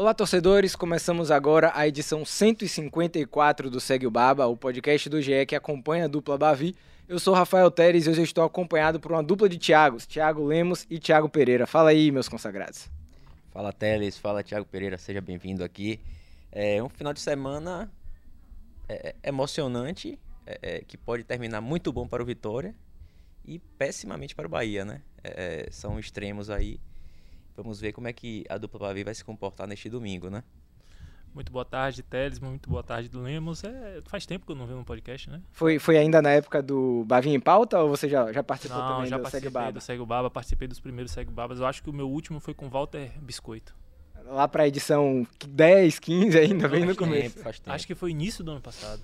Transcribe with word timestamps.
Olá, 0.00 0.14
torcedores! 0.14 0.74
Começamos 0.74 1.30
agora 1.30 1.72
a 1.74 1.86
edição 1.86 2.24
154 2.24 3.68
do 3.68 3.78
Segue 3.78 4.06
o 4.06 4.10
Baba, 4.10 4.46
o 4.46 4.56
podcast 4.56 5.10
do 5.10 5.20
GE 5.20 5.44
que 5.44 5.54
acompanha 5.54 6.06
a 6.06 6.08
dupla 6.08 6.38
Bavi. 6.38 6.74
Eu 7.06 7.18
sou 7.18 7.34
Rafael 7.34 7.70
Teres 7.70 8.06
e 8.06 8.08
hoje 8.08 8.22
estou 8.22 8.42
acompanhado 8.42 8.98
por 8.98 9.12
uma 9.12 9.22
dupla 9.22 9.46
de 9.46 9.58
Thiagos, 9.58 10.06
Thiago 10.06 10.42
Lemos 10.42 10.86
e 10.88 10.98
Thiago 10.98 11.28
Pereira. 11.28 11.66
Fala 11.66 11.90
aí, 11.90 12.10
meus 12.10 12.30
consagrados. 12.30 12.88
Fala 13.50 13.74
Teles, 13.74 14.16
fala 14.16 14.42
Thiago 14.42 14.64
Pereira, 14.64 14.96
seja 14.96 15.20
bem-vindo 15.20 15.62
aqui. 15.62 16.00
É 16.50 16.82
um 16.82 16.88
final 16.88 17.12
de 17.12 17.20
semana 17.20 17.92
é, 18.88 19.14
emocionante, 19.22 20.18
é, 20.46 20.58
é, 20.62 20.80
que 20.80 20.96
pode 20.96 21.24
terminar 21.24 21.60
muito 21.60 21.92
bom 21.92 22.08
para 22.08 22.22
o 22.22 22.24
Vitória 22.24 22.74
e 23.44 23.58
pessimamente 23.58 24.34
para 24.34 24.46
o 24.46 24.50
Bahia, 24.50 24.82
né? 24.82 25.02
É, 25.22 25.68
são 25.70 26.00
extremos 26.00 26.48
aí 26.48 26.80
Vamos 27.56 27.80
ver 27.80 27.92
como 27.92 28.08
é 28.08 28.12
que 28.12 28.44
a 28.48 28.56
dupla 28.58 28.80
Bavi 28.80 29.04
vai 29.04 29.14
se 29.14 29.24
comportar 29.24 29.66
neste 29.66 29.88
domingo, 29.88 30.30
né? 30.30 30.42
Muito 31.34 31.52
boa 31.52 31.64
tarde, 31.64 32.02
Teles. 32.02 32.40
Muito 32.40 32.68
boa 32.68 32.82
tarde, 32.82 33.08
Lemos. 33.12 33.62
É, 33.62 34.00
faz 34.06 34.26
tempo 34.26 34.44
que 34.44 34.52
eu 34.52 34.56
não 34.56 34.66
vi 34.66 34.74
um 34.74 34.82
podcast, 34.82 35.30
né? 35.30 35.40
Foi, 35.52 35.78
foi 35.78 35.96
ainda 35.96 36.20
na 36.20 36.30
época 36.30 36.60
do 36.60 37.04
Bavinha 37.06 37.36
em 37.36 37.40
Pauta 37.40 37.78
ou 37.78 37.88
você 37.88 38.08
já, 38.08 38.32
já 38.32 38.42
participou 38.42 38.82
não, 38.82 38.88
também 38.88 39.06
já 39.06 39.16
do 39.16 39.30
Segue 39.30 39.48
Baba? 39.48 39.72
do 39.72 39.80
Segue 39.80 40.04
Baba, 40.04 40.30
participei 40.30 40.66
dos 40.66 40.80
primeiros 40.80 41.12
Segue 41.12 41.30
Babas. 41.30 41.60
Eu 41.60 41.66
acho 41.66 41.82
que 41.82 41.90
o 41.90 41.92
meu 41.92 42.08
último 42.10 42.40
foi 42.40 42.52
com 42.52 42.68
Walter 42.68 43.12
Biscoito. 43.20 43.76
Lá 44.24 44.46
pra 44.48 44.66
edição 44.66 45.26
10, 45.48 45.98
15 45.98 46.38
ainda, 46.38 46.68
bem 46.68 46.84
no 46.84 46.96
começo. 46.96 47.34
Tempo, 47.34 47.44
faz 47.44 47.60
tempo. 47.60 47.72
Acho 47.72 47.86
que 47.86 47.94
foi 47.94 48.10
início 48.10 48.42
do 48.44 48.50
ano 48.50 48.60
passado. 48.60 49.02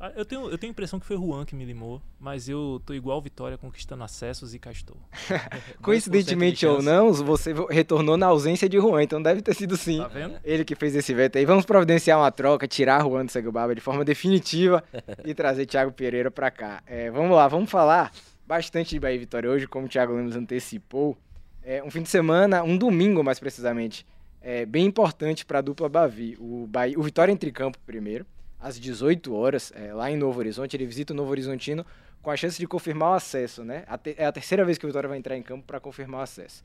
Ah, 0.00 0.12
Eu 0.16 0.24
tenho, 0.24 0.48
eu 0.48 0.56
tenho 0.56 0.70
a 0.70 0.72
impressão 0.72 0.98
que 0.98 1.04
foi 1.04 1.14
Juan 1.14 1.44
que 1.44 1.54
me 1.54 1.62
limou, 1.62 2.00
mas 2.18 2.48
eu 2.48 2.80
tô 2.86 2.94
igual 2.94 3.20
Vitória 3.20 3.58
conquistando 3.58 4.02
acessos 4.02 4.54
e 4.54 4.58
cá 4.58 4.72
estou. 4.72 4.96
Coincidentemente 5.82 6.60
de 6.60 6.66
ou 6.66 6.82
não, 6.82 7.12
você 7.12 7.52
retornou 7.68 8.16
na 8.16 8.26
ausência 8.26 8.66
de 8.66 8.78
Juan, 8.78 9.02
então 9.02 9.22
deve 9.22 9.42
ter 9.42 9.54
sido 9.54 9.76
sim. 9.76 9.98
Tá 9.98 10.08
vendo? 10.08 10.38
Ele 10.42 10.64
que 10.64 10.74
fez 10.74 10.94
esse 10.94 11.12
veto 11.12 11.36
aí. 11.36 11.44
Vamos 11.44 11.66
providenciar 11.66 12.18
uma 12.18 12.30
troca, 12.32 12.66
tirar 12.66 13.02
Juan 13.02 13.26
do 13.26 13.30
Segue 13.30 13.50
Baba 13.50 13.74
de 13.74 13.80
forma 13.82 14.02
definitiva 14.02 14.82
e 15.22 15.34
trazer 15.34 15.66
Thiago 15.66 15.92
Pereira 15.92 16.30
pra 16.30 16.50
cá. 16.50 16.82
É, 16.86 17.10
vamos 17.10 17.36
lá, 17.36 17.46
vamos 17.46 17.70
falar 17.70 18.10
bastante 18.46 18.90
de 18.90 19.00
Bahia 19.00 19.16
e 19.16 19.18
Vitória 19.18 19.50
hoje, 19.50 19.66
como 19.66 19.84
o 19.84 19.88
Thiago 19.88 20.14
Lemos 20.14 20.34
antecipou. 20.34 21.14
É 21.62 21.82
um 21.84 21.90
fim 21.90 22.02
de 22.02 22.08
semana, 22.08 22.62
um 22.62 22.76
domingo 22.76 23.22
mais 23.22 23.38
precisamente, 23.38 24.06
é 24.40 24.64
bem 24.64 24.86
importante 24.86 25.44
para 25.44 25.58
a 25.58 25.62
dupla 25.62 25.90
Bavi. 25.90 26.36
O, 26.40 26.66
Bahia, 26.66 26.98
o 26.98 27.02
Vitória 27.02 27.30
entra 27.30 27.48
em 27.48 27.52
campo 27.52 27.78
primeiro, 27.84 28.24
às 28.60 28.78
18 28.78 29.34
horas, 29.34 29.72
é, 29.74 29.92
lá 29.92 30.10
em 30.10 30.16
Novo 30.16 30.38
Horizonte. 30.38 30.76
Ele 30.76 30.86
visita 30.86 31.12
o 31.12 31.16
Novo 31.16 31.30
Horizontino 31.30 31.84
com 32.22 32.30
a 32.30 32.36
chance 32.36 32.58
de 32.58 32.66
confirmar 32.66 33.10
o 33.10 33.14
acesso, 33.14 33.64
né? 33.64 33.84
A 33.86 33.98
é 34.16 34.26
a 34.26 34.32
terceira 34.32 34.64
vez 34.64 34.76
que 34.76 34.84
o 34.84 34.88
Vitória 34.88 35.08
vai 35.08 35.18
entrar 35.18 35.36
em 35.36 35.42
campo 35.42 35.64
para 35.66 35.80
confirmar 35.80 36.20
o 36.20 36.24
acesso. 36.24 36.62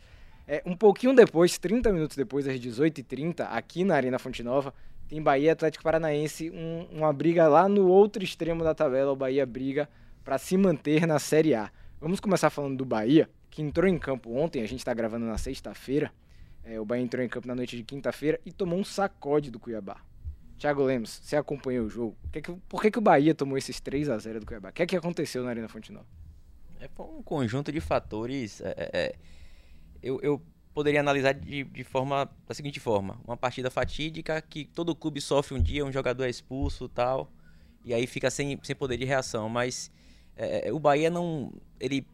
É, 0.48 0.62
um 0.66 0.76
pouquinho 0.76 1.16
depois, 1.16 1.58
30 1.58 1.92
minutos 1.92 2.16
depois, 2.16 2.48
às 2.48 2.60
18h30, 2.60 3.48
aqui 3.50 3.84
na 3.84 3.96
Arena 3.96 4.20
Fonte 4.20 4.44
Nova, 4.44 4.74
tem 5.08 5.22
Bahia 5.22 5.54
Atlético 5.54 5.84
Paranaense, 5.84 6.52
um- 6.52 6.88
uma 6.92 7.12
briga 7.14 7.48
lá 7.48 7.68
no 7.70 7.88
outro 7.88 8.24
extremo 8.24 8.64
da 8.64 8.76
tabela. 8.76 9.12
O 9.12 9.16
Bahia 9.16 9.46
briga 9.46 9.90
para 10.24 10.38
se 10.38 10.58
manter 10.58 11.08
na 11.08 11.18
Série 11.20 11.56
A. 11.56 11.72
Vamos 12.02 12.20
começar 12.20 12.50
falando 12.50 12.78
do 12.78 12.86
Bahia, 12.86 13.30
que 13.50 13.62
entrou 13.62 13.88
em 13.88 13.98
campo 13.98 14.36
ontem, 14.36 14.62
a 14.62 14.68
gente 14.68 14.80
está 14.80 14.94
gravando 14.94 15.26
na 15.26 15.38
sexta-feira. 15.38 16.12
É, 16.64 16.80
o 16.80 16.86
Bahia 16.86 17.04
entrou 17.04 17.24
em 17.24 17.30
campo 17.30 17.48
na 17.48 17.56
noite 17.56 17.78
de 17.78 17.84
quinta-feira 17.84 18.40
e 18.46 18.52
tomou 18.52 18.78
um 18.78 18.84
sacode 18.84 19.50
do 19.50 19.60
Cuiabá. 19.60 19.98
Thiago 20.58 20.84
Lemos, 20.84 21.20
você 21.24 21.36
acompanhou 21.36 21.86
o 21.86 21.90
jogo. 21.90 22.16
Que 22.32 22.42
que- 22.42 22.54
por 22.70 22.82
que, 22.82 22.90
que 22.92 22.98
o 22.98 23.02
Bahia 23.02 23.36
tomou 23.36 23.58
esses 23.58 23.80
3 23.80 24.10
a 24.10 24.18
0 24.18 24.40
do 24.40 24.46
Cuiabá? 24.46 24.70
O 24.70 24.74
que 24.74 24.84
é 24.84 24.86
que 24.86 24.96
aconteceu 24.96 25.44
na 25.44 25.50
Arena 25.50 25.68
Fonte 25.68 25.92
Nova? 25.92 26.06
É 26.80 26.90
um 27.02 27.22
conjunto 27.24 27.72
de 27.72 27.82
fatores. 27.82 28.62
é, 28.62 28.74
é, 28.78 28.90
é, 28.94 29.16
eu, 30.02 30.20
eu 30.22 30.42
poderia 30.74 31.00
analisar 31.00 31.34
de, 31.34 31.64
de 31.64 31.84
forma 31.84 32.30
da 32.48 32.54
seguinte 32.54 32.80
forma: 32.80 33.20
uma 33.26 33.36
partida 33.38 33.70
fatídica 33.70 34.42
que 34.42 34.66
todo 34.66 34.96
clube 34.96 35.20
sofre 35.22 35.56
um 35.58 35.62
dia, 35.62 35.86
um 35.86 35.92
jogador 35.92 36.24
é 36.26 36.30
expulso, 36.30 36.88
tal, 36.88 37.32
e 37.84 37.94
aí 37.94 38.06
fica 38.08 38.30
sem, 38.30 38.58
sem 38.64 38.76
poder 38.76 38.98
de 38.98 39.06
reação. 39.06 39.50
Mas 39.50 39.92
é, 40.38 40.70
é, 40.70 40.74
o 40.74 40.80
Bahia 40.80 41.10
não, 41.10 41.52
ele 41.80 42.08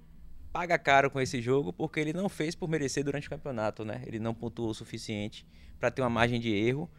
paga 0.51 0.77
caro 0.77 1.09
com 1.11 1.19
esse 1.21 1.41
jogo 1.41 1.71
porque 1.71 1.99
ele 1.99 2.11
não 2.13 2.27
fez 2.27 2.55
por 2.55 2.67
merecer 2.67 3.03
durante 3.03 3.27
o 3.27 3.29
campeonato, 3.29 3.85
né? 3.85 4.01
Ele 4.05 4.19
não 4.19 4.33
pontuou 4.33 4.69
o 4.69 4.73
suficiente 4.73 5.45
para 5.79 5.89
ter 5.91 6.01
uma 6.01 6.09
margem 6.09 6.39
de 6.39 6.49
erro. 6.53 6.89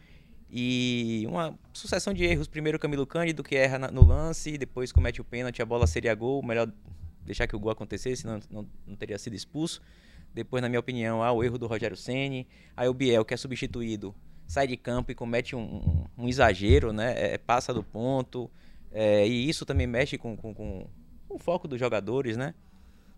E 0.55 1.25
uma 1.27 1.57
sucessão 1.73 2.13
de 2.13 2.23
erros. 2.23 2.47
Primeiro 2.47 2.77
Camilo 2.77 3.07
Cândido, 3.07 3.41
que 3.43 3.55
erra 3.55 3.79
no 3.91 4.05
lance, 4.05 4.55
depois 4.55 4.91
comete 4.91 5.19
o 5.19 5.23
pênalti, 5.23 5.61
a 5.61 5.65
bola 5.65 5.87
seria 5.87 6.13
gol. 6.13 6.43
Melhor 6.43 6.71
deixar 7.25 7.47
que 7.47 7.55
o 7.55 7.59
gol 7.59 7.71
acontecesse, 7.71 8.21
senão 8.21 8.39
não, 8.51 8.67
não 8.85 8.95
teria 8.95 9.17
sido 9.17 9.35
expulso. 9.35 9.81
Depois, 10.31 10.61
na 10.61 10.69
minha 10.69 10.79
opinião, 10.79 11.23
há 11.23 11.31
o 11.31 11.43
erro 11.43 11.57
do 11.57 11.65
Rogério 11.65 11.97
Ceni. 11.97 12.47
Aí 12.77 12.87
o 12.87 12.93
Biel, 12.93 13.25
que 13.25 13.33
é 13.33 13.37
substituído, 13.37 14.13
sai 14.45 14.67
de 14.67 14.77
campo 14.77 15.11
e 15.11 15.15
comete 15.15 15.55
um, 15.55 15.61
um- 15.61 16.05
um 16.25 16.27
exagero, 16.29 16.93
né? 16.93 17.33
É, 17.33 17.37
passa 17.39 17.73
do 17.73 17.83
ponto. 17.83 18.49
É, 18.91 19.27
e 19.27 19.49
isso 19.49 19.65
também 19.65 19.87
mexe 19.87 20.19
com, 20.19 20.37
com, 20.37 20.53
com- 20.53 20.85
com 21.27 21.35
o 21.35 21.39
foco 21.39 21.67
dos 21.67 21.79
jogadores, 21.79 22.37
né? 22.37 22.53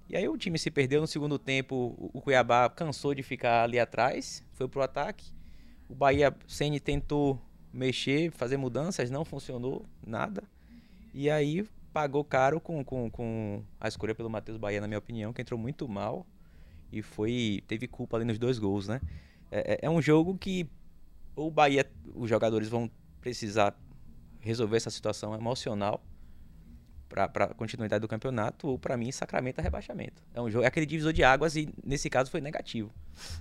E 0.07 0.16
aí 0.16 0.28
o 0.29 0.38
time 0.38 0.57
se 0.57 0.72
perdeu 0.72 1.02
no 1.02 1.07
segundo 1.07 1.38
tempo. 1.38 1.96
O 2.13 2.22
Cuiabá 2.22 2.69
cansou 2.69 3.13
de 3.13 3.23
ficar 3.23 3.63
ali 3.63 3.78
atrás, 3.79 4.41
foi 4.53 4.67
pro 4.69 4.81
ataque. 4.81 5.34
O 5.90 5.96
Bahia 5.96 6.35
Ceni 6.47 6.79
tentou 6.79 7.40
mexer, 7.72 8.31
fazer 8.31 8.57
mudanças, 8.57 9.09
não 9.12 9.23
funcionou 9.25 9.85
nada. 10.06 10.44
E 11.13 11.29
aí 11.29 11.68
pagou 11.94 12.23
caro 12.23 12.59
com, 12.59 12.84
com, 12.84 13.09
com 13.09 13.63
a 13.79 13.88
escolha 13.88 14.13
pelo 14.16 14.29
Matheus 14.29 14.57
Bahia, 14.57 14.81
na 14.81 14.88
minha 14.88 14.97
opinião, 14.97 15.31
que 15.31 15.41
entrou 15.41 15.59
muito 15.59 15.88
mal 15.88 16.25
e 16.91 17.01
foi 17.01 17.63
teve 17.68 17.88
culpa 17.88 18.18
ali 18.18 18.25
nos 18.25 18.38
dois 18.38 18.59
gols, 18.59 18.88
né? 18.88 19.00
É, 19.51 19.73
é- 19.73 19.79
é 19.84 19.90
um 19.90 20.01
jogo 20.01 20.38
que 20.38 20.68
o 21.35 21.50
Bahia, 21.51 21.85
os 22.13 22.29
jogadores 22.29 22.67
vão 22.67 22.90
precisar 23.22 23.78
resolver 24.40 24.78
essa 24.78 24.90
situação 24.90 25.34
emocional 25.34 26.02
para 27.07 27.25
a 27.25 27.53
continuidade 27.53 28.01
do 28.01 28.07
campeonato, 28.07 28.67
ou 28.67 28.79
para 28.79 28.97
mim 28.97 29.11
sacramenta 29.11 29.61
rebaixamento. 29.61 30.21
É 30.33 30.41
um 30.41 30.49
jogo, 30.49 30.66
é 30.66 30.67
aquele 30.67 30.85
divisor 30.85 31.13
de 31.13 31.23
águas 31.23 31.55
e 31.55 31.69
nesse 31.83 32.09
caso 32.09 32.31
foi 32.31 32.41
negativo. 32.41 32.91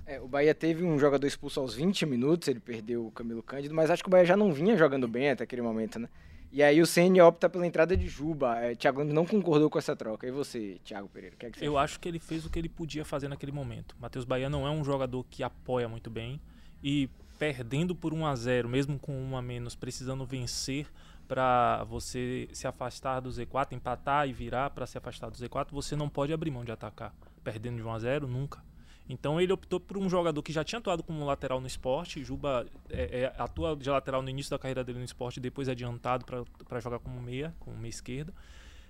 É, 0.05 0.19
o 0.21 0.27
Bahia 0.27 0.53
teve 0.53 0.83
um 0.83 0.97
jogador 0.97 1.25
expulso 1.27 1.59
aos 1.59 1.73
20 1.73 2.05
minutos, 2.05 2.47
ele 2.47 2.59
perdeu 2.59 3.05
o 3.07 3.11
Camilo 3.11 3.43
Cândido, 3.43 3.73
mas 3.75 3.89
acho 3.89 4.03
que 4.03 4.07
o 4.07 4.11
Bahia 4.11 4.25
já 4.25 4.37
não 4.37 4.53
vinha 4.53 4.77
jogando 4.77 5.07
bem 5.07 5.29
até 5.31 5.43
aquele 5.43 5.61
momento, 5.61 5.99
né? 5.99 6.07
E 6.51 6.63
aí 6.63 6.81
o 6.81 6.85
CN 6.87 7.19
opta 7.19 7.49
pela 7.49 7.67
entrada 7.67 7.97
de 7.97 8.07
Juba. 8.07 8.57
É, 8.59 8.75
Thiago 8.75 9.03
não 9.03 9.25
concordou 9.25 9.69
com 9.69 9.77
essa 9.77 9.93
troca. 9.93 10.25
E 10.25 10.31
você, 10.31 10.79
Thiago 10.85 11.09
Pereira, 11.09 11.35
o 11.35 11.37
que 11.37 11.45
é 11.47 11.51
que 11.51 11.59
você 11.59 11.67
Eu 11.67 11.77
acha? 11.77 11.83
acho 11.83 11.99
que 11.99 12.07
ele 12.07 12.17
fez 12.17 12.45
o 12.45 12.49
que 12.49 12.57
ele 12.57 12.69
podia 12.69 13.03
fazer 13.03 13.27
naquele 13.27 13.51
momento. 13.51 13.93
Matheus 13.99 14.23
Bahia 14.23 14.49
não 14.49 14.65
é 14.65 14.69
um 14.71 14.81
jogador 14.81 15.25
que 15.29 15.43
apoia 15.43 15.89
muito 15.89 16.09
bem 16.09 16.39
e 16.81 17.09
perdendo 17.37 17.93
por 17.93 18.13
1 18.13 18.25
a 18.25 18.35
0, 18.37 18.69
mesmo 18.69 18.97
com 18.97 19.13
um 19.13 19.35
a 19.35 19.41
menos, 19.41 19.75
precisando 19.75 20.25
vencer 20.25 20.87
para 21.27 21.83
você 21.85 22.47
se 22.53 22.67
afastar 22.67 23.19
do 23.19 23.29
Z4, 23.29 23.73
empatar 23.73 24.27
e 24.27 24.33
virar 24.33 24.69
para 24.69 24.85
se 24.85 24.97
afastar 24.97 25.29
do 25.29 25.37
Z4, 25.37 25.67
você 25.71 25.95
não 25.95 26.09
pode 26.09 26.31
abrir 26.33 26.51
mão 26.51 26.63
de 26.63 26.71
atacar. 26.71 27.13
Perdendo 27.43 27.77
de 27.77 27.83
1 27.83 27.91
a 27.91 27.99
0 27.99 28.27
nunca. 28.27 28.63
Então 29.07 29.39
ele 29.39 29.53
optou 29.53 29.79
por 29.79 29.97
um 29.97 30.09
jogador 30.09 30.41
que 30.41 30.51
já 30.51 30.63
tinha 30.63 30.79
atuado 30.79 31.03
como 31.03 31.23
lateral 31.25 31.61
no 31.61 31.67
esporte. 31.67 32.23
Juba 32.23 32.65
é, 32.89 33.21
é, 33.21 33.33
atua 33.37 33.75
de 33.75 33.89
lateral 33.89 34.21
no 34.21 34.29
início 34.29 34.49
da 34.49 34.57
carreira 34.57 34.83
dele 34.83 34.99
no 34.99 35.05
esporte, 35.05 35.39
depois 35.39 35.67
é 35.67 35.71
adiantado 35.71 36.25
para 36.67 36.79
jogar 36.79 36.99
como 36.99 37.21
meia, 37.21 37.53
como 37.59 37.77
meia 37.77 37.89
esquerda. 37.89 38.33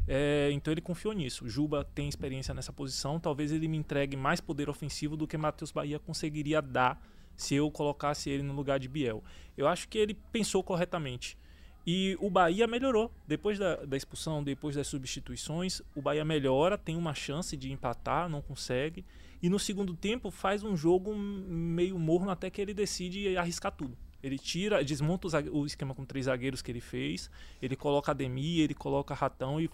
É, 0.08 0.50
então 0.54 0.72
ele 0.72 0.82
confiou 0.82 1.14
nisso. 1.14 1.48
Juba 1.50 1.84
tem 1.84 2.08
experiência 2.08 2.54
nessa 2.54 2.72
posição. 2.72 3.20
Talvez 3.20 3.52
ele 3.52 3.68
me 3.68 3.78
entregue 3.78 4.16
mais 4.16 4.40
poder 4.40 4.70
ofensivo 4.70 5.18
do 5.18 5.28
que 5.28 5.38
Matheus 5.38 5.72
Bahia 5.72 6.00
conseguiria 6.00 6.62
dar 6.62 7.02
se 7.36 7.56
eu 7.56 7.70
colocasse 7.70 8.30
ele 8.30 8.44
no 8.44 8.54
lugar 8.54 8.80
de 8.80 8.88
Biel. 8.88 9.24
Eu 9.58 9.68
acho 9.68 9.90
que 9.90 9.98
ele 9.98 10.14
pensou 10.32 10.64
corretamente. 10.64 11.38
E 11.86 12.18
o 12.20 12.30
Bahia 12.30 12.66
melhorou. 12.66 13.12
Depois 13.28 13.60
da, 13.60 13.76
da 13.78 13.96
expulsão, 13.96 14.44
depois 14.44 14.76
das 14.76 14.88
substituições, 14.88 15.82
o 15.96 16.02
Bahia 16.02 16.26
melhora, 16.26 16.78
tem 16.78 16.96
uma 16.96 17.14
chance 17.14 17.56
de 17.56 17.72
empatar, 17.72 18.28
não 18.28 18.42
consegue. 18.42 19.06
E 19.42 19.50
no 19.50 19.60
segundo 19.60 19.94
tempo 19.94 20.32
faz 20.32 20.64
um 20.64 20.76
jogo 20.76 21.14
meio 21.16 22.00
morno 22.00 22.32
até 22.32 22.50
que 22.50 22.60
ele 22.60 22.74
decide 22.74 23.38
arriscar 23.38 23.72
tudo. 23.72 23.96
Ele 24.24 24.40
tira, 24.40 24.84
desmonta 24.84 25.28
o, 25.52 25.68
esquema 25.68 25.94
com 25.94 26.04
três 26.04 26.26
zagueiros 26.26 26.60
que 26.60 26.72
ele 26.72 26.82
fez, 26.82 27.30
ele 27.62 27.76
coloca 27.76 28.12
Ademir, 28.12 28.64
ele 28.64 28.74
coloca 28.74 29.14
Ratão 29.14 29.62
e 29.62 29.70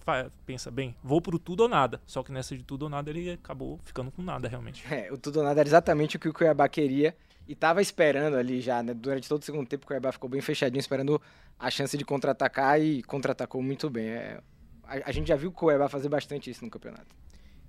pensa, 0.46 0.70
bem, 0.70 0.94
vou 1.02 1.22
pro 1.22 1.40
tudo 1.40 1.62
ou 1.62 1.70
nada. 1.70 2.02
Só 2.06 2.22
que 2.22 2.34
nessa 2.34 2.58
de 2.58 2.62
tudo 2.62 2.84
ou 2.84 2.90
nada 2.90 3.10
ele 3.10 3.32
acabou 3.32 3.80
ficando 3.86 4.12
com 4.12 4.22
nada 4.22 4.50
realmente. 4.50 4.84
É, 4.92 5.10
o 5.10 5.18
tudo 5.18 5.38
ou 5.38 5.46
nada 5.46 5.62
era 5.62 5.70
exatamente 5.70 6.18
o 6.18 6.20
que 6.20 6.28
o 6.28 6.34
Cuiabá 6.34 6.68
queria. 6.68 7.16
E 7.48 7.56
tava 7.56 7.82
esperando 7.82 8.38
ali 8.38 8.62
já, 8.62 8.82
né? 8.82 8.94
Durante 8.94 9.28
todo 9.28 9.42
o 9.42 9.46
segundo 9.46 9.68
tempo, 9.68 9.84
o 9.84 9.88
Cuiabá 9.88 10.12
ficou 10.12 10.30
bem 10.30 10.42
fechadinho, 10.42 10.80
esperando 10.80 11.22
a 11.60 11.70
chance 11.70 11.98
de 11.98 12.06
contra-atacar 12.06 12.82
e 12.82 13.04
contra-atacou 13.04 13.62
muito 13.62 13.90
bem. 13.90 14.10
É, 14.10 14.42
a, 14.84 15.10
a, 15.10 15.12
gente 15.12 15.28
já 15.28 15.36
viu 15.36 15.50
o 15.50 15.54
Cuiabá 15.54 15.90
fazer 15.90 16.10
bastante 16.10 16.50
isso 16.50 16.64
no 16.64 16.72
campeonato. 16.72 17.16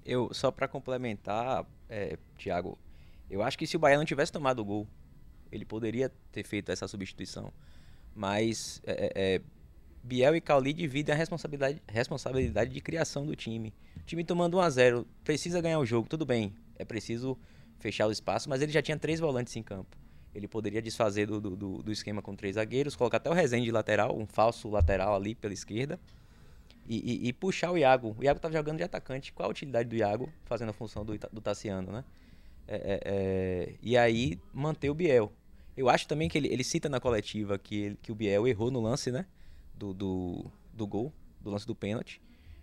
Eu, 0.05 0.33
só 0.33 0.51
para 0.51 0.69
complementar, 0.69 1.65
é, 1.89 2.19
Thiago, 2.39 2.79
eu 3.31 3.43
acho 3.43 3.59
que 3.59 3.67
se 3.67 3.77
o 3.77 3.79
Bahia 3.81 3.97
não 3.97 4.05
tivesse 4.05 4.33
tomado 4.33 4.61
o 4.61 4.65
gol, 4.65 4.87
ele 5.51 5.65
poderia 5.65 6.11
ter 6.31 6.45
feito 6.45 6.71
essa 6.71 6.87
substituição. 6.87 7.53
Mas 8.15 8.81
é, 8.85 9.13
é, 9.15 9.41
Biel 10.03 10.35
e 10.35 10.41
Cauli 10.41 10.73
dividem 10.73 11.15
a 11.15 11.17
responsabilidade, 11.17 11.83
responsabilidade 11.87 12.73
de 12.73 12.81
criação 12.81 13.25
do 13.25 13.37
time. 13.37 13.73
O 13.97 14.05
time 14.05 14.25
tomando 14.25 14.57
1 14.57 14.61
a 14.61 14.71
0 14.71 15.07
precisa 15.23 15.61
ganhar 15.61 15.79
o 15.79 15.87
jogo, 15.87 16.09
tudo 16.09 16.27
bem. 16.27 16.55
É 16.77 16.85
preciso 16.85 17.39
fechar 17.83 18.07
o 18.07 18.13
espaço, 18.13 18.49
mas 18.49 18.63
ele 18.63 18.73
já 18.73 18.81
tinha 18.81 18.97
três 18.97 19.21
volantes 19.21 19.55
em 19.57 19.63
campo. 19.63 19.97
Ele 20.35 20.49
poderia 20.49 20.81
desfazer 20.81 21.27
do, 21.27 21.41
do, 21.41 21.83
do 21.83 21.93
esquema 21.93 22.23
com 22.23 22.35
três 22.35 22.55
zagueiros, 22.55 22.97
colocar 22.97 23.19
até 23.19 23.29
o 23.29 23.35
Rezende 23.35 23.67
de 23.67 23.73
lateral, 23.73 24.17
um 24.17 24.25
falso 24.25 24.71
lateral 24.71 25.15
ali 25.15 25.35
pela 25.35 25.53
esquerda, 25.53 26.01
e, 26.89 27.27
e, 27.27 27.29
e 27.29 27.33
puxar 27.33 27.71
o 27.71 27.77
Iago. 27.77 28.17
O 28.19 28.25
Iago 28.25 28.39
estava 28.39 28.55
jogando 28.55 28.79
de 28.79 28.85
atacante. 28.85 29.33
Qual 29.33 29.49
a 29.49 29.51
utilidade 29.51 29.89
do 29.89 29.97
Iago 29.97 30.33
fazendo 30.45 30.71
a 30.71 30.73
função 30.73 31.05
do, 31.05 31.19
do 31.31 31.41
Tassiano, 31.41 31.93
né? 31.93 32.05
É, 32.67 32.77
é, 32.77 33.01
é, 33.05 33.75
e 33.83 33.97
aí 33.97 34.41
manter 34.53 34.89
o 34.89 34.95
Biel. 34.95 35.33
Eu 35.77 35.89
acho 35.89 36.07
também 36.07 36.29
que 36.29 36.39
ele, 36.39 36.49
ele 36.49 36.65
cita 36.65 36.89
na 36.89 37.01
coletiva 37.01 37.59
que, 37.59 37.97
que 38.03 38.11
o 38.11 38.15
Biel 38.15 38.47
errou 38.47 38.71
no 38.71 38.81
lance, 38.81 39.11
né? 39.11 39.27
Do, 39.75 39.93
do, 39.93 40.51
do 40.73 40.87
gol, 40.87 41.13
do 41.41 41.51
lance 41.51 41.67
do 41.67 41.75
pênalti. 41.75 42.21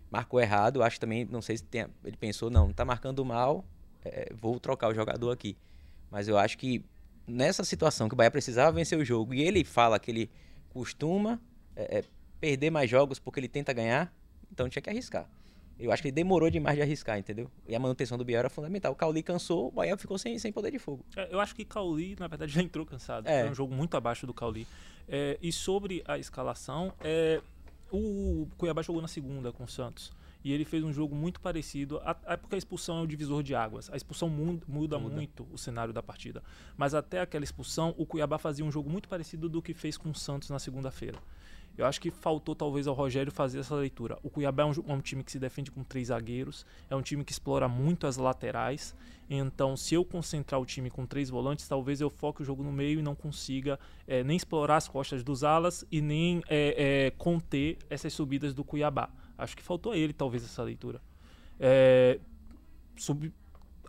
Marcou 0.10 0.40
errado. 0.40 0.78
Eu 0.78 0.84
acho 0.84 1.00
também, 1.00 1.26
não 1.26 1.42
sei 1.42 1.58
se 1.58 1.64
tem, 1.64 1.86
ele 2.04 2.18
pensou, 2.18 2.50
não, 2.50 2.74
tá 2.74 2.84
marcando 2.84 3.24
mal, 3.24 3.64
é, 4.04 4.32
vou 4.34 4.60
trocar 4.60 4.90
o 4.90 4.94
jogador 4.94 5.32
aqui. 5.32 5.58
Mas 6.12 6.28
eu 6.28 6.38
acho 6.38 6.58
que 6.58 6.84
nessa 7.28 7.64
situação 7.64 8.08
que 8.08 8.14
o 8.14 8.18
Bahia 8.18 8.32
precisava 8.32 8.72
vencer 8.72 8.98
o 8.98 9.06
jogo 9.06 9.34
e 9.34 9.42
ele 9.42 9.64
fala 9.64 10.00
que 10.00 10.10
ele 10.10 10.30
costuma 10.70 11.40
é, 11.76 12.00
é, 12.00 12.04
perder 12.40 12.72
mais 12.72 12.90
jogos 12.90 13.20
porque 13.20 13.40
ele 13.40 13.48
tenta 13.48 13.72
ganhar, 13.72 14.14
então 14.52 14.68
tinha 14.68 14.82
que 14.82 14.90
arriscar. 14.90 15.30
Eu 15.80 15.94
acho 15.94 16.02
que 16.02 16.10
ele 16.10 16.16
demorou 16.16 16.50
demais 16.50 16.76
de 16.76 16.82
arriscar, 16.82 17.18
entendeu? 17.18 17.50
E 17.66 17.74
a 17.74 17.80
manutenção 17.80 18.18
do 18.18 18.26
Biel 18.26 18.40
era 18.40 18.50
fundamental. 18.50 18.92
O 18.92 18.96
Cauli 18.96 19.24
cansou, 19.24 19.70
o 19.70 19.72
Bahia 19.72 19.96
ficou 19.96 20.18
sem, 20.18 20.38
sem 20.38 20.52
poder 20.52 20.72
de 20.72 20.80
fogo. 20.80 21.06
É, 21.16 21.34
eu 21.34 21.40
acho 21.40 21.56
que 21.56 21.64
Cauli, 21.64 22.18
na 22.20 22.28
verdade, 22.28 22.52
já 22.54 22.62
entrou 22.62 22.86
cansado. 22.86 23.28
É. 23.28 23.44
Foi 23.44 23.52
um 23.52 23.56
jogo 23.56 23.74
muito 23.74 23.96
abaixo 23.96 24.28
do 24.28 24.34
Cauli. 24.34 24.68
É, 25.08 25.38
e 25.42 25.54
sobre 25.54 26.04
a 26.06 26.18
escalação, 26.18 26.94
é, 27.00 27.40
o 27.92 28.46
Cuiabá 28.58 28.82
jogou 28.82 29.02
na 29.02 29.08
segunda 29.08 29.54
com 29.54 29.64
o 29.64 29.68
Santos 29.70 30.12
e 30.44 30.54
ele 30.54 30.64
fez 30.64 30.84
um 30.84 30.94
jogo 30.94 31.16
muito 31.16 31.40
parecido, 31.42 32.02
é 32.26 32.38
porque 32.38 32.56
a 32.56 32.58
expulsão 32.58 33.00
é 33.00 33.02
o 33.02 33.08
divisor 33.08 33.44
de 33.44 33.54
águas. 33.54 33.90
A 33.90 33.98
expulsão 33.98 34.30
muda, 34.30 34.64
muda, 34.68 34.98
muda, 34.98 35.16
muito 35.16 35.48
o 35.52 35.58
cenário 35.58 35.94
da 35.94 36.02
partida. 36.02 36.42
Mas 36.78 36.94
até 36.94 37.20
aquela 37.20 37.44
expulsão, 37.44 37.94
o 37.98 38.06
Cuiabá 38.06 38.38
fazia 38.38 38.64
um 38.64 38.72
jogo 38.72 38.90
muito 38.90 39.10
parecido 39.10 39.50
do 39.50 39.62
que 39.62 39.74
fez 39.74 39.98
com 39.98 40.10
o 40.10 40.16
Santos 40.16 40.50
na 40.50 40.60
segunda-feira. 40.60 41.20
Eu 41.78 41.86
acho 41.86 42.02
que 42.02 42.12
faltou 42.12 42.54
talvez 42.54 42.88
ao 42.88 42.94
Rogério 42.94 43.32
fazer 43.32 43.60
essa 43.60 43.74
leitura. 43.74 44.18
O 44.22 44.30
Cuiabá 44.30 44.64
é 44.64 44.66
um, 44.66 44.72
é 44.88 44.94
um, 44.94 45.00
time 45.00 45.24
que 45.24 45.32
se 45.32 45.40
defende 45.40 45.72
com 45.72 45.82
três 45.82 46.08
zagueiros, 46.08 46.66
é 46.90 46.96
um 46.96 47.02
time 47.02 47.24
que 47.24 47.32
explora 47.32 47.70
muito 47.70 48.06
as 48.06 48.18
laterais. 48.18 48.94
Então, 49.30 49.78
se 49.78 49.96
eu 49.96 50.04
concentrar 50.04 50.60
o 50.60 50.66
time 50.66 50.90
com 50.90 51.06
três 51.06 51.30
volantes, 51.30 51.68
talvez 51.68 52.02
eu 52.02 52.10
foque 52.10 52.42
o 52.42 52.46
jogo 52.46 52.64
no 52.64 52.72
meio 52.72 53.00
e 53.00 53.02
não 53.02 53.16
consiga 53.16 53.80
é, 54.06 54.24
nem 54.26 54.36
explorar 54.36 54.76
as 54.76 54.90
costas 54.90 55.24
dos 55.24 55.44
alas 55.44 55.86
e 55.90 56.02
nem 56.02 56.42
é, 56.50 57.06
é, 57.08 57.12
conter 57.12 57.78
essas 57.90 58.12
subidas 58.12 58.54
do 58.54 58.64
Cuiabá. 58.64 59.10
Acho 59.40 59.56
que 59.56 59.64
faltou 59.64 59.94
a 59.94 59.98
ele, 59.98 60.14
talvez, 60.14 60.44
essa 60.44 60.62
leitura. 60.62 61.02
É, 61.60 62.20
sub... 62.96 63.34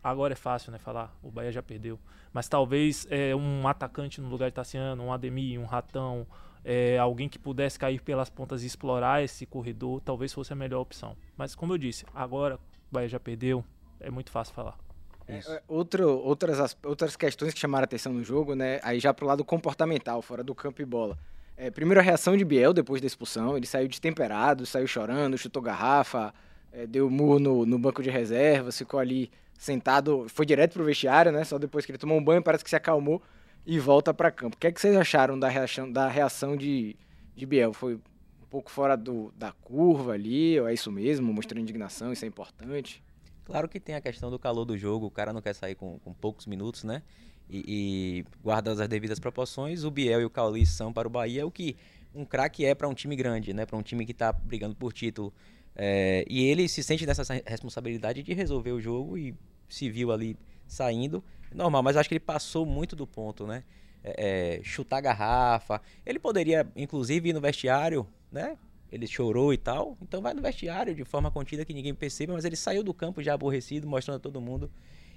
Agora 0.02 0.32
é 0.32 0.36
fácil, 0.36 0.72
né, 0.72 0.78
falar. 0.78 1.14
O 1.22 1.30
Bahia 1.30 1.52
já 1.52 1.62
perdeu. 1.62 1.98
Mas 2.32 2.48
talvez 2.48 3.06
é, 3.10 3.34
um 3.36 3.66
atacante 3.68 4.20
no 4.20 4.28
lugar 4.28 4.48
de 4.48 4.54
Tassiano, 4.54 5.02
um 5.02 5.12
Ademir, 5.12 5.60
um 5.60 5.66
Ratão, 5.66 6.26
é, 6.64 6.96
alguém 6.98 7.28
que 7.28 7.38
pudesse 7.38 7.78
cair 7.78 8.00
pelas 8.00 8.30
pontas 8.30 8.62
e 8.62 8.66
explorar 8.66 9.22
esse 9.22 9.44
corredor, 9.44 10.00
talvez 10.00 10.32
fosse 10.32 10.52
a 10.52 10.56
melhor 10.56 10.80
opção. 10.80 11.16
Mas, 11.36 11.54
como 11.54 11.74
eu 11.74 11.78
disse, 11.78 12.06
agora 12.14 12.56
o 12.56 12.60
Bahia 12.90 13.08
já 13.08 13.20
perdeu, 13.20 13.64
é 13.98 14.10
muito 14.10 14.30
fácil 14.30 14.54
falar. 14.54 14.78
É, 15.26 15.38
é 15.38 15.62
outro, 15.68 16.08
outras, 16.08 16.76
outras 16.84 17.16
questões 17.16 17.54
que 17.54 17.60
chamaram 17.60 17.82
a 17.82 17.84
atenção 17.84 18.12
no 18.12 18.24
jogo, 18.24 18.54
né? 18.54 18.80
Aí 18.82 18.98
já 18.98 19.12
pro 19.12 19.26
lado 19.26 19.44
comportamental, 19.44 20.22
fora 20.22 20.42
do 20.42 20.54
campo 20.54 20.82
e 20.82 20.84
bola. 20.84 21.18
É, 21.62 21.70
primeiro 21.70 22.00
a 22.00 22.02
reação 22.02 22.38
de 22.38 22.42
Biel 22.42 22.72
depois 22.72 23.02
da 23.02 23.06
expulsão, 23.06 23.54
ele 23.54 23.66
saiu 23.66 23.86
destemperado, 23.86 24.64
saiu 24.64 24.86
chorando, 24.86 25.36
chutou 25.36 25.60
garrafa, 25.60 26.32
é, 26.72 26.86
deu 26.86 27.10
murro 27.10 27.38
no, 27.38 27.66
no 27.66 27.78
banco 27.78 28.02
de 28.02 28.08
reservas, 28.08 28.78
ficou 28.78 28.98
ali 28.98 29.30
sentado, 29.58 30.24
foi 30.30 30.46
direto 30.46 30.72
pro 30.72 30.84
vestiário, 30.84 31.30
né? 31.30 31.44
Só 31.44 31.58
depois 31.58 31.84
que 31.84 31.92
ele 31.92 31.98
tomou 31.98 32.16
um 32.16 32.24
banho, 32.24 32.42
parece 32.42 32.64
que 32.64 32.70
se 32.70 32.76
acalmou 32.76 33.20
e 33.66 33.78
volta 33.78 34.14
para 34.14 34.30
campo. 34.30 34.56
O 34.56 34.58
que, 34.58 34.68
é 34.68 34.72
que 34.72 34.80
vocês 34.80 34.96
acharam 34.96 35.38
da 35.38 35.50
reação, 35.50 35.92
da 35.92 36.08
reação 36.08 36.56
de, 36.56 36.96
de 37.36 37.44
Biel? 37.44 37.74
Foi 37.74 37.96
um 37.96 38.46
pouco 38.48 38.70
fora 38.70 38.96
do, 38.96 39.30
da 39.36 39.52
curva 39.52 40.12
ali, 40.12 40.58
ou 40.58 40.66
é 40.66 40.72
isso 40.72 40.90
mesmo? 40.90 41.30
Mostrando 41.30 41.60
indignação, 41.60 42.10
isso 42.10 42.24
é 42.24 42.28
importante? 42.28 43.04
Claro 43.44 43.68
que 43.68 43.78
tem 43.78 43.94
a 43.94 44.00
questão 44.00 44.30
do 44.30 44.38
calor 44.38 44.64
do 44.64 44.78
jogo, 44.78 45.04
o 45.04 45.10
cara 45.10 45.30
não 45.30 45.42
quer 45.42 45.54
sair 45.54 45.74
com, 45.74 45.98
com 45.98 46.14
poucos 46.14 46.46
minutos, 46.46 46.84
né? 46.84 47.02
E, 47.50 48.24
e 48.44 48.50
as 48.50 48.88
devidas 48.88 49.18
proporções, 49.18 49.84
o 49.84 49.90
Biel 49.90 50.20
e 50.20 50.24
o 50.24 50.30
Cauli 50.30 50.64
são 50.64 50.92
para 50.92 51.08
o 51.08 51.10
Bahia 51.10 51.46
o 51.46 51.50
que 51.50 51.76
um 52.14 52.24
craque 52.24 52.64
é 52.64 52.74
para 52.74 52.88
um 52.88 52.94
time 52.94 53.16
grande, 53.16 53.52
né? 53.52 53.66
Para 53.66 53.76
um 53.76 53.82
time 53.82 54.04
que 54.04 54.12
está 54.12 54.32
brigando 54.32 54.74
por 54.74 54.92
título. 54.92 55.32
É, 55.74 56.24
e 56.28 56.44
ele 56.44 56.68
se 56.68 56.82
sente 56.82 57.06
nessa 57.06 57.22
responsabilidade 57.46 58.22
de 58.22 58.34
resolver 58.34 58.72
o 58.72 58.80
jogo 58.80 59.16
e 59.16 59.34
se 59.68 59.88
viu 59.88 60.12
ali 60.12 60.36
saindo. 60.66 61.22
Normal, 61.52 61.82
mas 61.82 61.96
acho 61.96 62.08
que 62.08 62.14
ele 62.14 62.20
passou 62.20 62.64
muito 62.66 62.94
do 62.94 63.06
ponto, 63.06 63.46
né? 63.46 63.64
É, 64.02 64.58
é, 64.58 64.62
chutar 64.62 65.00
garrafa. 65.00 65.80
Ele 66.04 66.18
poderia, 66.18 66.66
inclusive, 66.74 67.30
ir 67.30 67.32
no 67.32 67.40
vestiário, 67.40 68.06
né? 68.30 68.56
Ele 68.90 69.06
chorou 69.06 69.52
e 69.52 69.58
tal. 69.58 69.96
Então 70.02 70.20
vai 70.20 70.34
no 70.34 70.42
vestiário 70.42 70.94
de 70.94 71.04
forma 71.04 71.30
contida 71.30 71.64
que 71.64 71.72
ninguém 71.72 71.94
perceba, 71.94 72.32
mas 72.32 72.44
ele 72.44 72.56
saiu 72.56 72.82
do 72.82 72.92
campo 72.92 73.22
já 73.22 73.34
aborrecido, 73.34 73.86
mostrando 73.86 74.16
a 74.16 74.20
todo 74.20 74.40
mundo 74.40 74.70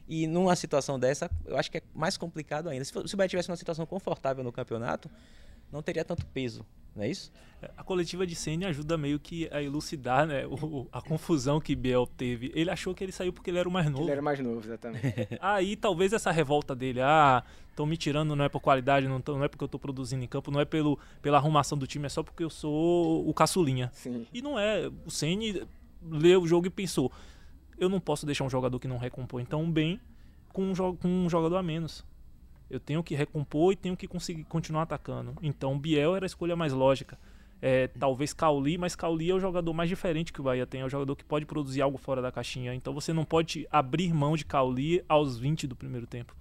e 0.08 0.28
numa 0.28 0.56
situação 0.56 1.00
dessa, 1.00 1.30
eu 1.46 1.58
acho 1.58 1.72
que 1.72 1.78
é 1.78 1.84
mais 1.94 2.18
complicado 2.18 2.70
ainda. 2.70 2.84
Se, 2.84 2.92
se 2.92 3.14
o 3.14 3.18
Bahia 3.18 3.30
tivesse 3.30 3.50
uma 3.50 3.58
situação 3.58 3.86
confortável 3.86 4.44
no 4.44 4.52
campeonato, 4.52 5.10
não 5.72 5.82
teria 5.82 6.04
tanto 6.04 6.26
peso, 6.28 6.66
não 6.96 7.04
é 7.04 7.10
isso? 7.10 7.32
É, 7.62 7.72
a 7.76 7.84
coletiva 7.84 8.28
de 8.28 8.36
Senna 8.36 8.68
ajuda 8.68 8.98
meio 8.98 9.20
que 9.20 9.50
a 9.52 9.62
elucidar 9.62 10.28
né, 10.28 10.46
o, 10.46 10.88
a 10.92 11.02
confusão 11.02 11.60
que 11.60 11.76
Biel 11.76 12.06
teve. 12.06 12.52
Ele 12.54 12.70
achou 12.70 12.94
que 12.94 13.04
ele 13.04 13.12
saiu 13.12 13.34
porque 13.34 13.50
ele 13.50 13.58
era 13.58 13.68
o 13.68 13.72
mais 13.72 13.90
novo. 13.90 14.04
Ele 14.04 14.12
era 14.12 14.22
mais 14.22 14.40
novo, 14.40 14.60
exatamente. 14.60 15.04
Aí 15.42 15.76
talvez 15.76 16.14
essa 16.14 16.32
revolta 16.32 16.76
dele, 16.76 17.02
ah, 17.02 17.44
estão 17.70 17.86
me 17.86 17.98
tirando, 17.98 18.36
não 18.36 18.46
é 18.46 18.50
por 18.50 18.62
qualidade, 18.62 19.08
não, 19.08 19.20
tô, 19.20 19.36
não 19.36 19.44
é 19.44 19.48
porque 19.48 19.64
eu 19.64 19.68
estou 19.68 19.80
produzindo 19.80 20.24
em 20.24 20.28
campo, 20.28 20.52
não 20.52 20.60
é 20.60 20.66
pelo, 20.66 21.00
pela 21.22 21.38
arrumação 21.38 21.78
do 21.78 21.88
time, 21.88 22.06
é 22.06 22.10
só 22.10 22.22
porque 22.22 22.44
eu 22.44 22.50
sou 22.50 23.28
o 23.28 23.34
caçulinha. 23.34 23.90
Sim. 23.94 24.28
E 24.32 24.42
não 24.42 24.60
é. 24.60 24.92
O 25.06 25.10
Senna 25.10 25.66
leu 26.08 26.42
o 26.42 26.48
jogo 26.48 26.68
e 26.68 26.70
pensou 26.70 27.12
eu 27.78 27.90
não 27.90 28.00
posso 28.00 28.26
deixar 28.26 28.44
um 28.44 28.50
jogador 28.50 28.80
que 28.80 28.88
não 28.88 28.98
recompõe 28.98 29.46
tão 29.46 29.70
bem 29.72 30.00
com 30.52 30.72
um, 30.72 30.96
com 30.96 31.08
um 31.08 31.30
jogador 31.30 31.58
a 31.58 31.64
menos. 31.64 32.06
Eu 32.70 32.80
tenho 32.80 33.04
que 33.04 33.16
recompor 33.16 33.74
e 33.74 33.76
tenho 33.76 33.98
que 33.98 34.08
conseguir 34.08 34.44
continuar 34.46 34.84
atacando. 34.84 35.36
Então, 35.42 35.78
Biel 35.78 36.16
era 36.16 36.26
a 36.26 36.28
escolha 36.28 36.56
mais 36.56 36.74
lógica. 36.74 37.20
É, 37.62 37.88
talvez 37.88 38.34
Cauli, 38.34 38.78
mas 38.78 38.96
Cauli 38.96 39.30
é 39.30 39.34
o 39.34 39.40
jogador 39.40 39.74
mais 39.74 39.88
diferente 39.88 40.34
que 40.34 40.42
o 40.42 40.44
Bahia 40.44 40.68
tem, 40.68 40.82
é 40.82 40.86
o 40.86 40.90
jogador 40.90 41.16
que 41.16 41.24
pode 41.24 41.46
produzir 41.46 41.82
algo 41.82 41.98
fora 41.98 42.22
da 42.22 42.32
caixinha. 42.32 42.74
Então 42.76 42.94
você 42.94 43.14
não 43.14 43.24
pode 43.24 43.66
abrir 43.72 44.14
mão 44.14 44.36
de 44.36 44.44
Cauli 44.44 45.04
aos 45.08 45.38
20 45.38 45.68
do 45.68 45.76
primeiro 45.76 46.06
tempo. 46.06 46.36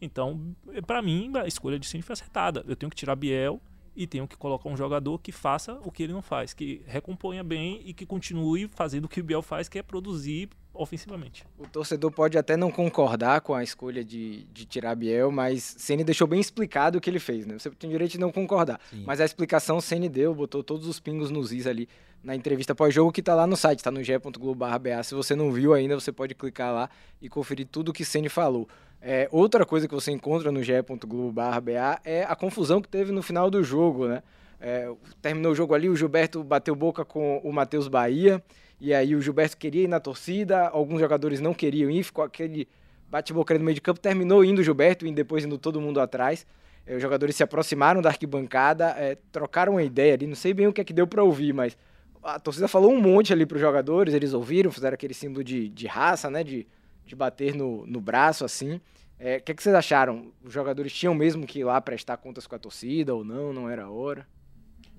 Então, 0.00 0.54
para 0.86 1.00
mim, 1.00 1.30
a 1.36 1.46
escolha 1.46 1.78
de 1.78 1.86
Cine 1.86 2.02
foi 2.02 2.14
acertada. 2.14 2.64
Eu 2.66 2.74
tenho 2.74 2.90
que 2.90 2.96
tirar 2.96 3.14
Biel 3.14 3.60
e 3.94 4.06
tenho 4.06 4.26
que 4.26 4.36
colocar 4.36 4.68
um 4.68 4.76
jogador 4.76 5.18
que 5.18 5.30
faça 5.30 5.80
o 5.84 5.92
que 5.92 6.02
ele 6.02 6.12
não 6.12 6.22
faz, 6.22 6.52
que 6.52 6.82
recomponha 6.86 7.44
bem 7.44 7.80
e 7.84 7.94
que 7.94 8.04
continue 8.04 8.68
fazendo 8.68 9.04
o 9.04 9.08
que 9.08 9.20
o 9.20 9.24
Biel 9.24 9.42
faz, 9.42 9.68
que 9.68 9.78
é 9.78 9.82
produzir 9.82 10.48
ofensivamente. 10.74 11.46
O 11.58 11.66
torcedor 11.66 12.10
pode 12.10 12.36
até 12.36 12.56
não 12.56 12.70
concordar 12.70 13.40
com 13.40 13.54
a 13.54 13.62
escolha 13.62 14.04
de, 14.04 14.44
de 14.52 14.66
tirar 14.66 14.94
Biel, 14.94 15.30
mas 15.30 15.62
Ceni 15.78 16.02
deixou 16.02 16.26
bem 16.26 16.40
explicado 16.40 16.98
o 16.98 17.00
que 17.00 17.08
ele 17.08 17.20
fez, 17.20 17.46
né? 17.46 17.58
Você 17.58 17.70
tem 17.70 17.88
direito 17.88 18.12
de 18.12 18.20
não 18.20 18.32
concordar, 18.32 18.80
Sim. 18.90 19.04
mas 19.06 19.20
a 19.20 19.24
explicação 19.24 19.80
Ceni 19.80 20.08
deu, 20.08 20.34
botou 20.34 20.62
todos 20.62 20.86
os 20.86 20.98
pingos 20.98 21.30
nos 21.30 21.52
is 21.52 21.66
ali 21.66 21.88
na 22.22 22.34
entrevista 22.34 22.74
pós-jogo 22.74 23.12
que 23.12 23.20
está 23.20 23.34
lá 23.34 23.46
no 23.46 23.56
site, 23.56 23.80
está 23.80 23.90
no 23.90 24.02
ge.globo.ba. 24.02 25.02
Se 25.02 25.14
você 25.14 25.36
não 25.36 25.52
viu 25.52 25.74
ainda, 25.74 25.94
você 25.94 26.10
pode 26.10 26.34
clicar 26.34 26.72
lá 26.72 26.88
e 27.20 27.28
conferir 27.28 27.66
tudo 27.66 27.90
o 27.90 27.92
que 27.92 28.04
Ceni 28.04 28.30
falou. 28.30 28.66
É, 29.00 29.28
outra 29.30 29.66
coisa 29.66 29.86
que 29.86 29.94
você 29.94 30.10
encontra 30.10 30.50
no 30.50 30.62
ge.globo.ba 30.62 32.00
é 32.02 32.24
a 32.24 32.34
confusão 32.34 32.80
que 32.80 32.88
teve 32.88 33.12
no 33.12 33.22
final 33.22 33.50
do 33.50 33.62
jogo, 33.62 34.08
né? 34.08 34.22
É, 34.58 34.90
terminou 35.20 35.52
o 35.52 35.54
jogo 35.54 35.74
ali, 35.74 35.90
o 35.90 35.96
Gilberto 35.96 36.42
bateu 36.42 36.74
boca 36.74 37.04
com 37.04 37.38
o 37.44 37.52
Matheus 37.52 37.86
Bahia, 37.86 38.42
e 38.84 38.92
aí 38.92 39.16
o 39.16 39.22
Gilberto 39.22 39.56
queria 39.56 39.84
ir 39.84 39.88
na 39.88 39.98
torcida, 39.98 40.68
alguns 40.68 41.00
jogadores 41.00 41.40
não 41.40 41.54
queriam 41.54 41.90
ir, 41.90 42.02
ficou 42.02 42.22
aquele 42.22 42.68
bate-boca 43.08 43.56
no 43.56 43.64
meio 43.64 43.74
de 43.74 43.80
campo, 43.80 43.98
terminou 43.98 44.44
indo 44.44 44.60
o 44.60 44.62
Gilberto 44.62 45.06
e 45.06 45.10
depois 45.10 45.42
indo 45.42 45.56
todo 45.56 45.80
mundo 45.80 45.98
atrás. 46.00 46.46
É, 46.86 46.94
os 46.94 47.00
jogadores 47.00 47.34
se 47.34 47.42
aproximaram 47.42 48.02
da 48.02 48.10
arquibancada, 48.10 48.90
é, 48.90 49.16
trocaram 49.32 49.72
uma 49.72 49.82
ideia 49.82 50.12
ali, 50.12 50.26
não 50.26 50.34
sei 50.34 50.52
bem 50.52 50.66
o 50.66 50.72
que 50.72 50.82
é 50.82 50.84
que 50.84 50.92
deu 50.92 51.06
para 51.06 51.24
ouvir, 51.24 51.54
mas 51.54 51.78
a 52.22 52.38
torcida 52.38 52.68
falou 52.68 52.92
um 52.92 53.00
monte 53.00 53.32
ali 53.32 53.46
para 53.46 53.54
os 53.54 53.60
jogadores, 53.62 54.12
eles 54.12 54.34
ouviram, 54.34 54.70
fizeram 54.70 54.92
aquele 54.92 55.14
símbolo 55.14 55.42
de, 55.42 55.70
de 55.70 55.86
raça, 55.86 56.28
né, 56.28 56.44
de, 56.44 56.66
de 57.06 57.16
bater 57.16 57.54
no, 57.54 57.86
no 57.86 58.02
braço 58.02 58.44
assim. 58.44 58.78
É, 59.18 59.38
O 59.38 59.40
que, 59.40 59.54
que 59.54 59.62
vocês 59.62 59.74
acharam? 59.74 60.30
Os 60.44 60.52
jogadores 60.52 60.92
tinham 60.92 61.14
mesmo 61.14 61.46
que 61.46 61.60
ir 61.60 61.64
lá 61.64 61.80
prestar 61.80 62.18
contas 62.18 62.46
com 62.46 62.54
a 62.54 62.58
torcida 62.58 63.14
ou 63.14 63.24
não? 63.24 63.50
Não 63.50 63.66
era 63.66 63.88
hora? 63.88 64.26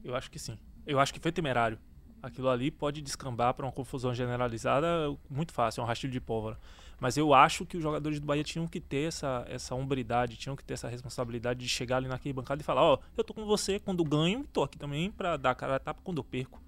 Eu 0.04 0.16
acho 0.16 0.32
que 0.32 0.40
sim. 0.40 0.58
Eu 0.88 1.00
acho 1.00 1.14
que 1.14 1.20
foi 1.20 1.32
temerário. 1.32 1.78
Aquilo 2.26 2.50
ali 2.50 2.72
pode 2.72 3.02
descambar 3.04 3.54
para 3.54 3.66
uma 3.66 3.72
confusão 3.72 4.14
generalizada 4.14 4.88
muito 5.30 5.54
fácil, 5.54 5.82
é 5.82 5.84
um 5.84 5.88
rastilho 5.88 6.12
de 6.12 6.20
pólvora. 6.20 6.58
Mas 7.00 7.18
eu 7.18 7.34
acho 7.34 7.66
que 7.66 7.78
os 7.78 7.84
jogadores 7.84 8.20
do 8.20 8.26
Bahia 8.26 8.44
tinham 8.44 8.66
que 8.68 8.80
ter 8.80 9.10
essa, 9.10 9.46
essa 9.48 9.76
hombridade, 9.76 10.36
tinham 10.38 10.56
que 10.56 10.64
ter 10.64 10.74
essa 10.74 10.88
responsabilidade 10.88 11.60
de 11.60 11.70
chegar 11.70 11.98
ali 11.98 12.08
naquele 12.08 12.34
bancada 12.34 12.62
e 12.62 12.66
falar: 12.66 12.82
Ó, 12.84 12.98
eu 13.16 13.24
tô 13.24 13.34
com 13.34 13.46
você 13.46 13.80
quando 13.80 14.04
ganho 14.04 14.40
e 14.40 14.48
tô 14.48 14.64
aqui 14.64 14.78
também 14.80 15.12
para 15.12 15.38
dar 15.38 15.54
cara 15.54 15.76
a 15.76 15.80
tapa 15.80 16.02
quando 16.04 16.18
eu 16.18 16.24
perco. 16.24 16.60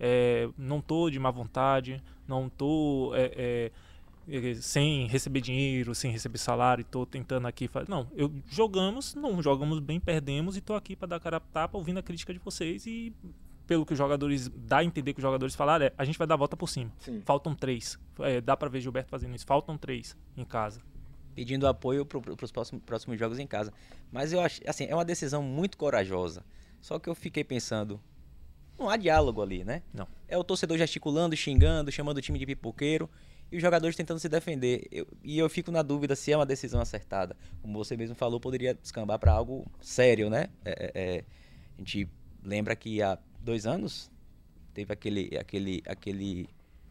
É, 0.00 0.48
não 0.58 0.80
tô 0.80 1.08
de 1.08 1.18
má 1.20 1.30
vontade, 1.30 2.02
não 2.26 2.48
tô 2.48 3.12
é, 3.14 3.70
é, 4.28 4.38
é, 4.50 4.54
sem 4.54 5.06
receber 5.06 5.40
dinheiro, 5.40 5.94
sem 5.94 6.10
receber 6.10 6.38
salário, 6.38 6.84
tô 6.84 7.06
tentando 7.06 7.46
aqui. 7.46 7.68
fa- 7.68 7.84
Não, 7.88 8.08
eu 8.16 8.32
jogamos, 8.48 9.14
não 9.14 9.40
jogamos 9.42 9.78
bem, 9.78 10.00
perdemos 10.00 10.56
e 10.56 10.60
tô 10.60 10.74
aqui 10.74 10.96
para 10.96 11.06
dar 11.08 11.20
cara 11.20 11.36
a 11.36 11.40
tapa 11.40 11.78
ouvindo 11.78 11.98
a 11.98 12.02
crítica 12.02 12.32
de 12.32 12.38
vocês 12.40 12.86
e 12.86 13.12
pelo 13.66 13.84
que 13.84 13.92
os 13.92 13.98
jogadores 13.98 14.48
dá 14.54 14.78
a 14.78 14.84
entender 14.84 15.12
que 15.12 15.18
os 15.18 15.22
jogadores 15.22 15.54
falaram 15.54 15.86
é 15.86 15.92
a 15.98 16.04
gente 16.04 16.18
vai 16.18 16.26
dar 16.26 16.34
a 16.34 16.38
volta 16.38 16.56
por 16.56 16.68
cima. 16.68 16.92
Sim. 16.98 17.20
Faltam 17.24 17.54
três. 17.54 17.98
É, 18.20 18.40
dá 18.40 18.56
pra 18.56 18.68
ver 18.68 18.80
Gilberto 18.80 19.10
fazendo 19.10 19.34
isso. 19.34 19.44
Faltam 19.46 19.76
três 19.76 20.16
em 20.36 20.44
casa. 20.44 20.80
pedindo 21.34 21.66
apoio 21.66 22.06
para 22.06 22.18
os 22.44 22.50
próximos, 22.52 22.82
próximos 22.84 23.18
jogos 23.18 23.38
em 23.38 23.46
casa. 23.46 23.70
Mas 24.10 24.32
eu 24.32 24.40
acho, 24.40 24.60
assim, 24.66 24.86
é 24.88 24.94
uma 24.94 25.04
decisão 25.04 25.42
muito 25.42 25.76
corajosa. 25.76 26.42
Só 26.80 26.98
que 26.98 27.08
eu 27.10 27.14
fiquei 27.14 27.44
pensando, 27.44 28.00
não 28.78 28.88
há 28.88 28.96
diálogo 28.96 29.42
ali, 29.42 29.62
né? 29.64 29.82
Não. 29.92 30.06
É 30.28 30.38
o 30.38 30.42
torcedor 30.44 30.78
gesticulando, 30.78 31.36
xingando, 31.36 31.92
chamando 31.92 32.16
o 32.18 32.22
time 32.22 32.38
de 32.38 32.46
pipoqueiro 32.46 33.10
e 33.52 33.56
os 33.56 33.62
jogadores 33.62 33.94
tentando 33.94 34.18
se 34.18 34.28
defender. 34.30 34.86
Eu- 34.90 35.06
e 35.22 35.38
eu 35.38 35.48
fico 35.50 35.70
na 35.70 35.82
dúvida 35.82 36.16
se 36.16 36.32
é 36.32 36.36
uma 36.38 36.46
decisão 36.46 36.80
acertada. 36.80 37.36
Como 37.60 37.76
você 37.76 37.96
mesmo 37.98 38.14
falou, 38.14 38.40
poderia 38.40 38.72
descambar 38.74 39.18
para 39.18 39.32
algo 39.32 39.66
sério, 39.82 40.30
né? 40.30 40.46
É, 40.64 40.70
é, 40.70 40.92
é, 41.18 41.24
a 41.76 41.78
gente 41.78 42.08
lembra 42.42 42.74
que 42.74 43.02
há 43.02 43.18
dois 43.46 43.66
anos 43.66 44.10
teve 44.74 44.92
aquele, 44.92 45.36
aquele, 45.38 45.82
aquele 45.86 46.48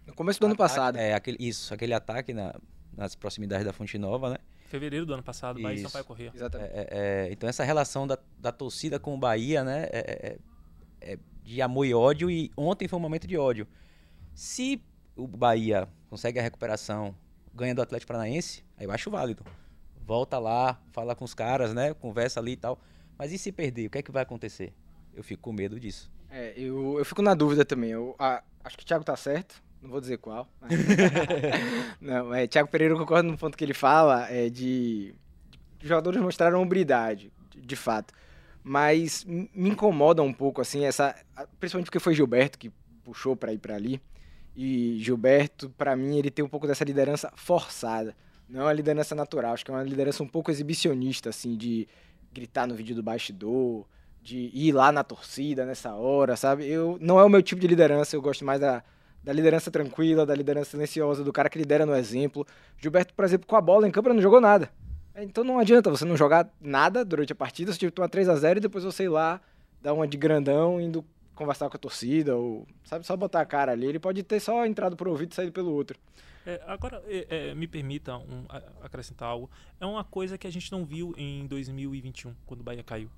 No 0.08 0.16
começo 0.16 0.40
do 0.40 0.48
ano 0.48 0.56
passado. 0.56 0.98
É, 0.98 1.14
aquele, 1.14 1.38
isso, 1.40 1.72
aquele 1.74 1.94
ataque 1.94 2.34
na- 2.34 2.56
nas 2.98 3.14
proximidades 3.16 3.66
da 3.66 3.72
Fonte 3.74 3.98
Nova, 3.98 4.32
né? 4.32 4.38
Fevereiro 4.68 5.06
do 5.06 5.14
ano 5.14 5.22
passado, 5.22 5.62
Bahia 5.62 5.78
e. 5.80 5.82
Sampaio 5.84 6.06
Corrêa. 6.06 6.32
Exatamente. 6.34 6.72
É, 6.74 6.88
é, 6.90 7.32
então 7.32 7.48
essa 7.48 7.64
relação 7.64 8.08
da, 8.08 8.18
da 8.40 8.52
torcida 8.52 9.00
com 9.00 9.14
o 9.14 9.18
Bahia, 9.18 9.64
né, 9.64 9.84
é, 9.92 10.38
é- 11.02 11.12
é 11.14 11.20
de 11.44 11.62
amor 11.62 11.86
e 11.86 11.94
ódio, 11.94 12.32
e 12.32 12.50
ontem 12.58 12.88
foi 12.88 12.98
um 12.98 13.02
momento 13.02 13.28
de 13.28 13.38
ódio. 13.38 13.68
Se 14.34 14.82
o 15.16 15.28
Bahia 15.28 15.88
consegue 16.10 16.40
a 16.40 16.42
recuperação, 16.42 17.16
ganha 17.54 17.76
do 17.76 17.82
Atlético 17.82 18.08
Paranaense, 18.08 18.64
aí 18.78 18.86
eu 18.88 18.92
acho 18.92 19.12
válido. 19.12 19.44
Volta 20.04 20.40
lá, 20.40 20.82
fala 20.92 21.16
com 21.16 21.24
os 21.26 21.34
caras, 21.36 21.74
né, 21.74 21.94
conversa 21.94 22.40
ali 22.40 22.54
e 22.54 22.58
tal. 22.58 22.80
Mas 23.18 23.32
e 23.32 23.38
se 23.38 23.52
perder, 23.52 23.88
o 23.88 23.90
que 23.92 24.00
é 24.00 24.02
que 24.02 24.12
vai 24.12 24.24
acontecer? 24.24 24.74
Eu 25.14 25.24
fico 25.24 25.42
com 25.44 25.54
medo 25.54 25.80
disso. 25.80 26.12
É, 26.38 26.54
eu, 26.58 27.00
eu 27.00 27.06
fico 27.06 27.22
na 27.22 27.34
dúvida 27.34 27.64
também. 27.64 27.92
Eu, 27.92 28.14
a- 28.20 28.44
acho 28.62 28.76
que 28.78 28.84
o 28.84 28.86
Thiago 28.86 29.06
tá 29.06 29.16
certo, 29.16 29.64
não 29.82 29.90
vou 29.90 30.02
dizer 30.02 30.18
qual. 30.18 30.50
não, 32.02 32.34
é, 32.34 32.46
Thiago 32.46 32.68
Pereira 32.70 32.94
eu 32.94 32.98
concordo 32.98 33.30
no 33.32 33.38
ponto 33.38 33.58
que 33.58 33.64
ele 33.64 33.74
fala, 33.74 34.30
é 34.30 34.50
de, 34.50 35.16
jogadores 35.82 36.22
mostraram 36.22 36.62
hombridade, 36.62 37.32
de, 37.50 37.62
de 37.62 37.76
fato. 37.78 38.14
Mas 38.62 39.24
me 39.24 39.50
incomoda 39.70 40.22
um 40.24 40.34
pouco, 40.34 40.60
assim, 40.60 40.84
essa. 40.84 41.16
Principalmente 41.58 41.86
porque 41.86 42.00
foi 42.00 42.14
Gilberto 42.14 42.58
que 42.60 42.70
puxou 43.02 43.34
pra 43.36 43.54
ir 43.54 43.60
pra 43.60 43.76
ali. 43.76 44.02
E 44.56 44.98
Gilberto, 45.00 45.70
pra 45.70 45.96
mim, 45.96 46.18
ele 46.18 46.32
tem 46.32 46.44
um 46.44 46.50
pouco 46.50 46.68
dessa 46.68 46.84
liderança 46.84 47.32
forçada. 47.36 48.14
Não 48.50 48.62
é 48.62 48.64
uma 48.66 48.74
liderança 48.74 49.16
natural, 49.16 49.54
acho 49.54 49.64
que 49.64 49.72
é 49.72 49.74
uma 49.74 49.84
liderança 49.84 50.22
um 50.22 50.28
pouco 50.28 50.52
exibicionista, 50.52 51.30
assim, 51.30 51.56
de 51.56 51.88
gritar 52.34 52.68
no 52.68 52.76
vídeo 52.76 52.94
do 52.96 53.02
bastidor, 53.04 53.86
de 54.26 54.50
ir 54.52 54.72
lá 54.72 54.92
na 54.92 55.04
torcida 55.04 55.68
nessa 55.68 55.94
hora, 55.94 56.36
sabe? 56.36 56.66
Eu 56.68 56.98
não 57.00 57.20
é 57.20 57.24
o 57.24 57.30
meu 57.30 57.44
tipo 57.44 57.62
de 57.62 57.68
liderança, 57.68 58.16
eu 58.16 58.22
gosto 58.24 58.44
mais 58.44 58.60
da, 58.60 58.84
da 59.24 59.32
liderança 59.32 59.70
tranquila, 59.70 60.26
da 60.26 60.34
liderança 60.34 60.72
silenciosa, 60.72 61.24
do 61.24 61.32
cara 61.32 61.48
que 61.48 61.60
lidera 61.60 61.86
no 61.86 61.96
exemplo. 61.96 62.44
Gilberto, 62.76 63.14
por 63.14 63.24
exemplo, 63.24 63.46
com 63.46 63.56
a 63.56 63.62
bola 63.62 63.88
em 63.88 63.92
ele 63.96 64.14
não 64.16 64.22
jogou 64.22 64.42
nada. 64.42 64.72
É, 65.14 65.24
Então 65.24 65.44
não 65.44 65.60
adianta 65.60 65.92
você 65.92 66.04
não 66.06 66.18
jogar 66.18 66.50
nada 66.60 67.06
durante 67.06 67.34
a 67.34 67.36
partida, 67.36 67.72
você 67.72 67.78
tipo, 67.78 67.92
tomar 67.92 68.10
3 68.10 68.28
a 68.28 68.36
0 68.36 68.58
e 68.58 68.62
depois 68.62 68.84
você 68.84 69.04
ir 69.04 69.10
lá 69.10 69.40
dar 69.80 69.94
uma 69.94 70.08
de 70.08 70.18
grandão 70.18 70.82
indo 70.82 71.06
conversar 71.36 71.70
com 71.70 71.78
a 71.78 71.80
torcida 71.80 72.36
ou 72.36 72.66
sabe 72.84 73.06
só 73.06 73.16
botar 73.16 73.42
a 73.42 73.46
cara 73.46 73.74
ali. 73.74 73.86
Ele 73.86 74.00
pode 74.00 74.24
ter 74.24 74.40
só 74.40 74.66
entrado 74.66 74.96
por 74.96 75.08
um 75.08 75.12
ouvido 75.12 75.34
e 75.34 75.36
saído 75.36 75.52
pelo 75.52 75.72
outro. 75.72 76.00
É, 76.48 76.60
agora, 76.66 77.04
é, 77.06 77.50
é, 77.50 77.56
me 77.56 77.68
permita 77.68 78.18
um, 78.18 78.46
acrescentar 78.82 79.30
algo. 79.30 79.52
É 79.80 79.86
uma 79.86 80.04
coisa 80.04 80.36
que 80.36 80.48
a 80.48 80.52
gente 80.52 80.72
não 80.72 80.84
viu 80.84 81.14
em 81.16 81.46
2021, 81.46 82.34
quando 82.48 82.62
o 82.62 82.64
Bahia 82.64 82.84
caiu. 82.84 83.10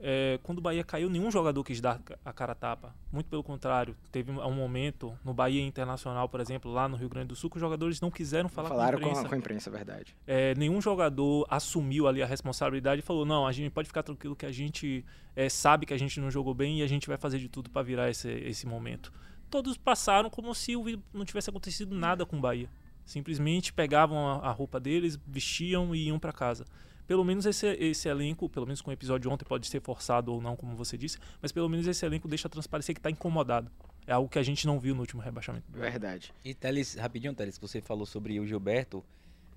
É, 0.00 0.38
quando 0.42 0.58
o 0.58 0.60
Bahia 0.60 0.84
caiu, 0.84 1.10
nenhum 1.10 1.30
jogador 1.30 1.64
quis 1.64 1.80
dar 1.80 2.00
a 2.24 2.32
cara 2.32 2.52
a 2.52 2.54
tapa. 2.54 2.94
Muito 3.10 3.28
pelo 3.28 3.42
contrário. 3.42 3.96
Teve 4.12 4.30
um 4.30 4.54
momento 4.54 5.18
no 5.24 5.34
Bahia 5.34 5.60
Internacional, 5.62 6.28
por 6.28 6.40
exemplo, 6.40 6.72
lá 6.72 6.88
no 6.88 6.96
Rio 6.96 7.08
Grande 7.08 7.28
do 7.28 7.36
Sul, 7.36 7.50
que 7.50 7.56
os 7.56 7.60
jogadores 7.60 8.00
não 8.00 8.10
quiseram 8.10 8.48
falar 8.48 8.68
Falaram 8.68 9.00
com 9.00 9.06
a 9.06 9.08
imprensa. 9.08 9.26
a, 9.26 9.28
com 9.28 9.34
a 9.34 9.38
imprensa, 9.38 9.70
é 9.70 9.72
verdade. 9.72 10.16
É, 10.26 10.54
nenhum 10.54 10.80
jogador 10.80 11.46
assumiu 11.50 12.06
ali 12.06 12.22
a 12.22 12.26
responsabilidade 12.26 13.00
e 13.00 13.02
falou: 13.02 13.24
não, 13.24 13.46
a 13.46 13.52
gente 13.52 13.70
pode 13.70 13.88
ficar 13.88 14.02
tranquilo 14.02 14.36
que 14.36 14.46
a 14.46 14.52
gente 14.52 15.04
é, 15.34 15.48
sabe 15.48 15.84
que 15.84 15.94
a 15.94 15.98
gente 15.98 16.20
não 16.20 16.30
jogou 16.30 16.54
bem 16.54 16.78
e 16.78 16.82
a 16.82 16.86
gente 16.86 17.08
vai 17.08 17.16
fazer 17.16 17.38
de 17.38 17.48
tudo 17.48 17.68
para 17.68 17.82
virar 17.82 18.08
esse, 18.08 18.28
esse 18.28 18.66
momento. 18.66 19.12
Todos 19.50 19.76
passaram 19.76 20.30
como 20.30 20.54
se 20.54 20.74
não 21.12 21.24
tivesse 21.24 21.50
acontecido 21.50 21.94
nada 21.94 22.24
com 22.24 22.36
o 22.36 22.40
Bahia. 22.40 22.70
Simplesmente 23.04 23.72
pegavam 23.72 24.28
a, 24.28 24.48
a 24.48 24.50
roupa 24.52 24.78
deles, 24.78 25.18
vestiam 25.26 25.94
e 25.94 26.08
iam 26.08 26.18
para 26.18 26.32
casa. 26.32 26.66
Pelo 27.08 27.24
menos 27.24 27.46
esse, 27.46 27.66
esse 27.66 28.06
elenco, 28.06 28.50
pelo 28.50 28.66
menos 28.66 28.82
com 28.82 28.90
o 28.90 28.92
episódio 28.92 29.28
de 29.28 29.34
ontem, 29.34 29.46
pode 29.46 29.66
ser 29.66 29.80
forçado 29.80 30.30
ou 30.30 30.42
não, 30.42 30.54
como 30.54 30.76
você 30.76 30.98
disse, 30.98 31.16
mas 31.40 31.50
pelo 31.50 31.66
menos 31.66 31.86
esse 31.86 32.04
elenco 32.04 32.28
deixa 32.28 32.50
transparecer 32.50 32.94
que 32.94 32.98
está 32.98 33.10
incomodado. 33.10 33.70
É 34.06 34.12
algo 34.12 34.28
que 34.28 34.38
a 34.38 34.42
gente 34.42 34.66
não 34.66 34.78
viu 34.78 34.94
no 34.94 35.00
último 35.00 35.22
rebaixamento. 35.22 35.64
Verdade. 35.72 36.34
E 36.44 36.52
Teles, 36.52 36.96
rapidinho, 36.96 37.32
Teles, 37.34 37.56
que 37.56 37.66
você 37.66 37.80
falou 37.80 38.04
sobre 38.04 38.38
o 38.38 38.46
Gilberto. 38.46 39.02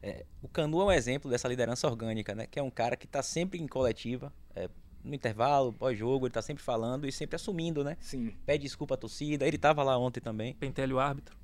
é, 0.01 0.25
o 0.41 0.47
Canu 0.47 0.81
é 0.81 0.85
um 0.85 0.91
exemplo 0.93 1.29
dessa 1.29 1.47
liderança 1.49 1.85
orgânica, 1.87 2.33
né? 2.33 2.47
Que 2.47 2.57
é 2.57 2.63
um 2.63 2.71
cara 2.71 2.95
que 2.95 3.05
tá 3.05 3.21
sempre 3.21 3.61
em 3.61 3.67
coletiva, 3.67 4.33
é, 4.55 4.69
no 5.03 5.13
intervalo, 5.13 5.73
pós-jogo, 5.73 6.27
ele 6.27 6.33
tá 6.33 6.41
sempre 6.41 6.63
falando 6.63 7.05
e 7.05 7.11
sempre 7.11 7.35
assumindo, 7.35 7.83
né? 7.83 7.97
Sim. 7.99 8.33
Pede 8.45 8.63
desculpa 8.63 8.93
à 8.93 8.97
torcida. 8.97 9.45
Ele 9.45 9.57
tava 9.57 9.83
lá 9.83 9.97
ontem 9.97 10.21
também. 10.21 10.53
Pentelho 10.53 10.99
árbitro. 10.99 11.37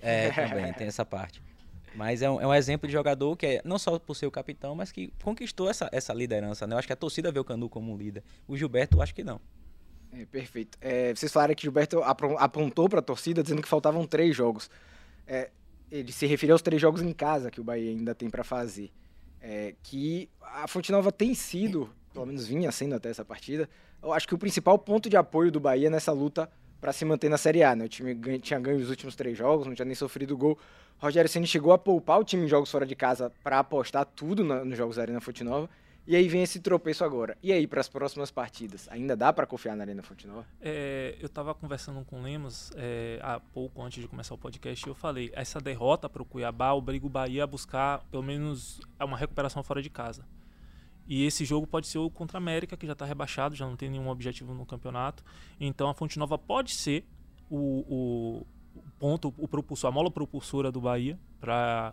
É, 0.00 0.30
também, 0.48 0.72
tem 0.72 0.88
essa 0.88 1.04
parte. 1.04 1.40
Mas 1.96 2.20
é 2.22 2.30
um, 2.30 2.40
é 2.40 2.46
um 2.46 2.54
exemplo 2.54 2.86
de 2.86 2.92
jogador 2.92 3.34
que 3.36 3.46
é 3.46 3.62
não 3.64 3.78
só 3.78 3.98
por 3.98 4.14
ser 4.14 4.26
o 4.26 4.30
capitão, 4.30 4.74
mas 4.74 4.92
que 4.92 5.10
conquistou 5.22 5.68
essa, 5.70 5.88
essa 5.90 6.12
liderança, 6.12 6.66
né? 6.66 6.74
Eu 6.74 6.78
acho 6.78 6.86
que 6.86 6.92
a 6.92 6.96
torcida 6.96 7.32
vê 7.32 7.38
o 7.38 7.44
Canu 7.44 7.68
como 7.68 7.92
um 7.92 7.96
líder. 7.96 8.22
O 8.46 8.56
Gilberto, 8.56 8.98
eu 8.98 9.02
acho 9.02 9.14
que 9.14 9.24
não. 9.24 9.40
É, 10.12 10.24
perfeito. 10.26 10.78
É, 10.80 11.14
vocês 11.14 11.32
falaram 11.32 11.54
que 11.54 11.62
o 11.62 11.66
Gilberto 11.66 12.00
apontou 12.02 12.88
para 12.88 13.00
a 13.00 13.02
torcida 13.02 13.42
dizendo 13.42 13.62
que 13.62 13.68
faltavam 13.68 14.06
três 14.06 14.36
jogos. 14.36 14.70
É, 15.26 15.50
ele 15.90 16.12
se 16.12 16.26
referiu 16.26 16.54
aos 16.54 16.62
três 16.62 16.80
jogos 16.80 17.02
em 17.02 17.12
casa 17.12 17.50
que 17.50 17.60
o 17.60 17.64
Bahia 17.64 17.90
ainda 17.90 18.14
tem 18.14 18.28
para 18.28 18.44
fazer. 18.44 18.90
É, 19.40 19.74
que 19.82 20.28
a 20.42 20.66
Fonte 20.66 20.90
Nova 20.90 21.12
tem 21.12 21.34
sido, 21.34 21.90
pelo 22.12 22.26
menos 22.26 22.46
vinha 22.46 22.70
sendo 22.72 22.94
até 22.94 23.10
essa 23.10 23.24
partida, 23.24 23.68
eu 24.02 24.12
acho 24.12 24.26
que 24.26 24.34
o 24.34 24.38
principal 24.38 24.78
ponto 24.78 25.08
de 25.08 25.16
apoio 25.16 25.50
do 25.50 25.60
Bahia 25.60 25.88
nessa 25.90 26.12
luta 26.12 26.50
para 26.80 26.92
se 26.92 27.04
manter 27.04 27.28
na 27.28 27.38
Série 27.38 27.62
A. 27.62 27.74
Né? 27.74 27.84
O 27.84 27.88
time 27.88 28.14
ganha- 28.14 28.38
tinha 28.38 28.58
ganho 28.60 28.78
os 28.78 28.90
últimos 28.90 29.14
três 29.16 29.36
jogos, 29.36 29.66
não 29.66 29.74
tinha 29.74 29.86
nem 29.86 29.94
sofrido 29.94 30.36
gol. 30.36 30.58
Rogério 30.98 31.28
Ceni 31.30 31.46
chegou 31.46 31.72
a 31.72 31.78
poupar 31.78 32.18
o 32.20 32.24
time 32.24 32.44
em 32.44 32.48
jogos 32.48 32.70
fora 32.70 32.86
de 32.86 32.94
casa 32.96 33.30
para 33.42 33.58
apostar 33.58 34.04
tudo 34.06 34.42
na- 34.44 34.64
nos 34.64 34.76
jogos 34.78 34.96
da 34.96 35.02
Arena 35.02 35.20
Fonte 35.20 35.44
Nova. 35.44 35.68
E 36.06 36.14
aí 36.14 36.28
vem 36.28 36.40
esse 36.42 36.60
tropeço 36.60 37.04
agora. 37.04 37.36
E 37.42 37.52
aí, 37.52 37.66
para 37.66 37.80
as 37.80 37.88
próximas 37.88 38.30
partidas? 38.30 38.88
Ainda 38.92 39.16
dá 39.16 39.32
para 39.32 39.44
confiar 39.44 39.74
na 39.76 39.82
Arena 39.82 40.04
Fonte 40.04 40.24
Nova? 40.26 40.46
É, 40.60 41.16
eu 41.20 41.26
estava 41.26 41.52
conversando 41.52 42.04
com 42.04 42.20
o 42.20 42.22
Lemos 42.22 42.70
é, 42.76 43.18
há 43.20 43.40
pouco 43.40 43.82
antes 43.82 44.00
de 44.00 44.08
começar 44.08 44.32
o 44.32 44.38
podcast 44.38 44.86
e 44.86 44.88
eu 44.88 44.94
falei: 44.94 45.30
essa 45.34 45.60
derrota 45.60 46.08
para 46.08 46.22
o 46.22 46.24
Cuiabá 46.24 46.72
obriga 46.72 47.04
o 47.06 47.10
Bahia 47.10 47.42
a 47.42 47.46
buscar 47.46 48.04
pelo 48.08 48.22
menos 48.22 48.80
uma 49.00 49.16
recuperação 49.16 49.64
fora 49.64 49.82
de 49.82 49.90
casa. 49.90 50.24
E 51.08 51.24
esse 51.26 51.44
jogo 51.44 51.66
pode 51.66 51.88
ser 51.88 51.98
o 51.98 52.08
contra 52.08 52.36
a 52.38 52.40
América, 52.40 52.76
que 52.76 52.86
já 52.86 52.92
está 52.92 53.04
rebaixado, 53.04 53.54
já 53.56 53.66
não 53.66 53.76
tem 53.76 53.90
nenhum 53.90 54.08
objetivo 54.08 54.54
no 54.54 54.64
campeonato. 54.64 55.24
Então 55.60 55.88
a 55.88 55.94
Fonte 55.94 56.18
Nova 56.20 56.38
pode 56.38 56.70
ser 56.72 57.04
o- 57.50 57.84
o 58.42 58.46
ponto, 58.98 59.32
o 59.38 59.48
propulsor, 59.48 59.88
a 59.88 59.92
mola 59.92 60.10
propulsora 60.10 60.70
do 60.70 60.80
Bahia 60.80 61.18
para 61.40 61.92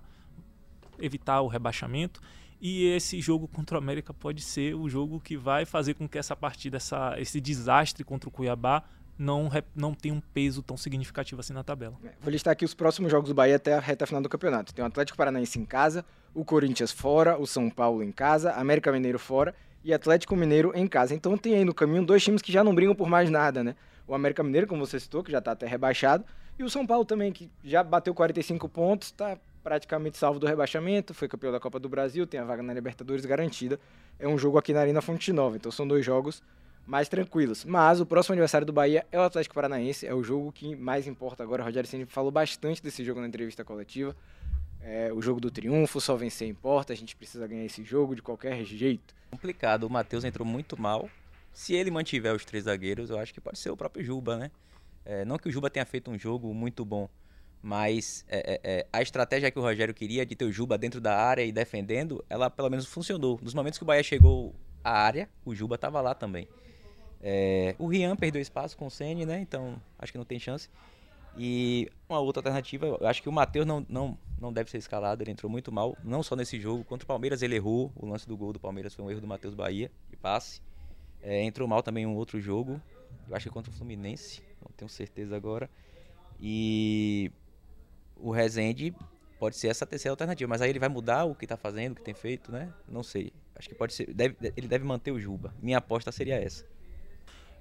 evitar 0.99 1.41
o 1.41 1.47
rebaixamento. 1.47 2.21
E 2.61 2.85
esse 2.87 3.19
jogo 3.19 3.47
contra 3.47 3.75
o 3.75 3.77
América 3.77 4.13
pode 4.13 4.41
ser 4.41 4.73
o 4.73 4.87
jogo 4.87 5.19
que 5.19 5.35
vai 5.35 5.65
fazer 5.65 5.95
com 5.95 6.07
que 6.07 6.17
essa 6.17 6.35
partida, 6.35 6.77
essa, 6.77 7.15
esse 7.17 7.41
desastre 7.41 8.03
contra 8.05 8.29
o 8.29 8.31
Cuiabá, 8.31 8.83
não, 9.17 9.49
não 9.75 9.93
tenha 9.93 10.13
um 10.13 10.21
peso 10.21 10.63
tão 10.63 10.77
significativo 10.77 11.41
assim 11.41 11.53
na 11.53 11.63
tabela. 11.63 11.95
É, 12.03 12.11
Vou 12.21 12.31
listar 12.31 12.51
aqui 12.53 12.65
os 12.65 12.73
próximos 12.73 13.11
jogos 13.11 13.29
do 13.29 13.35
Bahia 13.35 13.57
até 13.57 13.73
a 13.73 13.79
reta 13.79 14.05
final 14.07 14.21
do 14.21 14.29
campeonato. 14.29 14.73
Tem 14.73 14.83
o 14.83 14.87
Atlético 14.87 15.17
Paranaense 15.17 15.59
em 15.59 15.65
casa, 15.65 16.05
o 16.33 16.43
Corinthians 16.43 16.91
fora, 16.91 17.37
o 17.37 17.45
São 17.45 17.69
Paulo 17.69 18.01
em 18.01 18.11
casa, 18.11 18.53
América 18.53 18.91
Mineiro 18.91 19.19
fora 19.19 19.53
e 19.83 19.93
Atlético 19.93 20.35
Mineiro 20.35 20.71
em 20.73 20.87
casa. 20.87 21.13
Então 21.13 21.37
tem 21.37 21.55
aí 21.55 21.65
no 21.65 21.73
caminho 21.73 22.05
dois 22.05 22.23
times 22.23 22.41
que 22.41 22.51
já 22.51 22.63
não 22.63 22.73
brigam 22.73 22.95
por 22.95 23.09
mais 23.09 23.29
nada, 23.29 23.63
né? 23.63 23.75
O 24.07 24.15
América 24.15 24.43
Mineiro, 24.43 24.67
como 24.67 24.85
você 24.85 24.99
citou, 24.99 25.23
que 25.23 25.31
já 25.31 25.41
tá 25.41 25.51
até 25.51 25.67
rebaixado, 25.67 26.23
e 26.57 26.63
o 26.63 26.69
São 26.69 26.85
Paulo 26.85 27.05
também, 27.05 27.31
que 27.31 27.49
já 27.63 27.83
bateu 27.83 28.13
45 28.13 28.69
pontos, 28.69 29.11
tá 29.11 29.37
praticamente 29.63 30.17
salvo 30.17 30.39
do 30.39 30.45
rebaixamento, 30.45 31.13
foi 31.13 31.27
campeão 31.27 31.51
da 31.51 31.59
Copa 31.59 31.79
do 31.79 31.87
Brasil, 31.87 32.27
tem 32.27 32.39
a 32.39 32.43
vaga 32.43 32.61
na 32.61 32.73
Libertadores 32.73 33.25
garantida. 33.25 33.79
É 34.19 34.27
um 34.27 34.37
jogo 34.37 34.57
aqui 34.57 34.73
na 34.73 34.81
Arena 34.81 35.01
Fonte 35.01 35.31
Nova, 35.31 35.55
então 35.55 35.71
são 35.71 35.87
dois 35.87 36.05
jogos 36.05 36.43
mais 36.85 37.07
tranquilos. 37.07 37.63
Mas 37.63 37.99
o 37.99 38.05
próximo 38.05 38.33
aniversário 38.33 38.67
do 38.67 38.73
Bahia 38.73 39.05
é 39.11 39.17
o 39.17 39.21
Atlético 39.21 39.55
Paranaense, 39.55 40.05
é 40.05 40.13
o 40.13 40.23
jogo 40.23 40.51
que 40.51 40.75
mais 40.75 41.07
importa 41.07 41.41
agora. 41.43 41.63
O 41.63 41.65
Rogério 41.65 41.89
Ceni 41.89 42.05
falou 42.05 42.31
bastante 42.31 42.83
desse 42.83 43.03
jogo 43.03 43.21
na 43.21 43.27
entrevista 43.27 43.63
coletiva. 43.63 44.15
É 44.81 45.13
o 45.13 45.21
jogo 45.21 45.39
do 45.39 45.49
triunfo, 45.49 46.01
só 46.01 46.13
vencer 46.15 46.47
importa, 46.47 46.91
a 46.91 46.95
gente 46.95 47.15
precisa 47.15 47.47
ganhar 47.47 47.63
esse 47.63 47.83
jogo 47.85 48.15
de 48.15 48.21
qualquer 48.21 48.65
jeito. 48.65 49.15
Complicado, 49.31 49.85
o 49.85 49.89
Matheus 49.89 50.25
entrou 50.25 50.45
muito 50.45 50.79
mal. 50.79 51.09
Se 51.53 51.73
ele 51.73 51.89
mantiver 51.89 52.35
os 52.35 52.43
três 52.43 52.65
zagueiros, 52.65 53.09
eu 53.09 53.17
acho 53.17 53.33
que 53.33 53.39
pode 53.39 53.59
ser 53.59 53.69
o 53.69 53.77
próprio 53.77 54.03
Juba, 54.03 54.35
né? 54.35 54.51
É, 55.05 55.25
não 55.25 55.37
que 55.37 55.49
o 55.49 55.51
Juba 55.51 55.69
tenha 55.69 55.85
feito 55.85 56.09
um 56.09 56.17
jogo 56.17 56.53
muito 56.53 56.85
bom, 56.85 57.09
mas 57.61 58.25
é, 58.27 58.53
é, 58.53 58.59
é, 58.63 58.87
a 58.91 59.01
estratégia 59.01 59.49
que 59.49 59.59
o 59.59 59.61
Rogério 59.61 59.93
queria 59.93 60.25
de 60.25 60.35
ter 60.35 60.45
o 60.45 60.51
Juba 60.51 60.77
dentro 60.77 60.99
da 60.99 61.17
área 61.17 61.43
e 61.43 61.51
defendendo, 61.51 62.23
ela 62.29 62.49
pelo 62.49 62.69
menos 62.69 62.85
funcionou. 62.85 63.39
Nos 63.41 63.53
momentos 63.53 63.77
que 63.77 63.83
o 63.83 63.87
Bahia 63.87 64.03
chegou 64.03 64.53
à 64.83 64.91
área, 64.91 65.29
o 65.45 65.55
Juba 65.55 65.75
estava 65.75 66.01
lá 66.01 66.13
também. 66.13 66.47
É, 67.21 67.73
o 67.79 67.87
Rian 67.87 68.17
perdeu 68.17 68.41
espaço 68.41 68.75
com 68.75 68.87
o 68.87 68.91
Ceni, 68.91 69.25
né? 69.25 69.39
Então 69.39 69.81
acho 69.97 70.11
que 70.11 70.17
não 70.17 70.25
tem 70.25 70.37
chance. 70.37 70.69
E 71.37 71.89
uma 72.07 72.19
outra 72.19 72.41
alternativa, 72.41 72.85
eu 72.85 73.07
acho 73.07 73.21
que 73.21 73.29
o 73.29 73.31
Matheus 73.31 73.65
não, 73.65 73.85
não, 73.89 74.17
não 74.39 74.53
deve 74.53 74.69
ser 74.69 74.77
escalado, 74.77 75.23
ele 75.23 75.31
entrou 75.31 75.49
muito 75.49 75.71
mal, 75.71 75.97
não 76.03 76.21
só 76.21 76.35
nesse 76.35 76.59
jogo, 76.59 76.83
contra 76.83 77.05
o 77.05 77.07
Palmeiras 77.07 77.41
ele 77.41 77.55
errou, 77.55 77.91
o 77.95 78.05
lance 78.05 78.27
do 78.27 78.37
gol 78.37 78.53
do 78.53 78.59
Palmeiras 78.59 78.93
foi 78.93 79.03
um 79.03 79.09
erro 79.09 79.21
do 79.21 79.27
Matheus 79.27 79.55
Bahia, 79.55 79.89
de 80.09 80.17
passe. 80.17 80.61
É, 81.21 81.41
entrou 81.43 81.67
mal 81.67 81.81
também 81.81 82.05
um 82.05 82.15
outro 82.15 82.39
jogo, 82.39 82.79
eu 83.27 83.35
acho 83.35 83.47
que 83.47 83.53
contra 83.53 83.71
o 83.71 83.73
Fluminense, 83.75 84.41
não 84.61 84.71
tenho 84.75 84.89
certeza 84.89 85.35
agora. 85.35 85.69
E 86.39 87.31
o 88.15 88.31
Rezende 88.31 88.93
pode 89.39 89.57
ser 89.57 89.67
essa 89.67 89.85
terceira 89.85 90.13
alternativa, 90.13 90.47
mas 90.49 90.61
aí 90.61 90.69
ele 90.69 90.79
vai 90.79 90.89
mudar 90.89 91.25
o 91.25 91.35
que 91.35 91.45
está 91.45 91.57
fazendo, 91.57 91.93
o 91.93 91.95
que 91.95 92.01
tem 92.01 92.13
feito, 92.13 92.51
né? 92.51 92.73
Não 92.87 93.03
sei. 93.03 93.33
Acho 93.55 93.69
que 93.69 93.75
pode 93.75 93.93
ser, 93.93 94.13
deve, 94.13 94.35
ele 94.55 94.67
deve 94.67 94.85
manter 94.85 95.11
o 95.11 95.19
Juba. 95.19 95.53
Minha 95.61 95.77
aposta 95.77 96.11
seria 96.11 96.35
essa. 96.35 96.65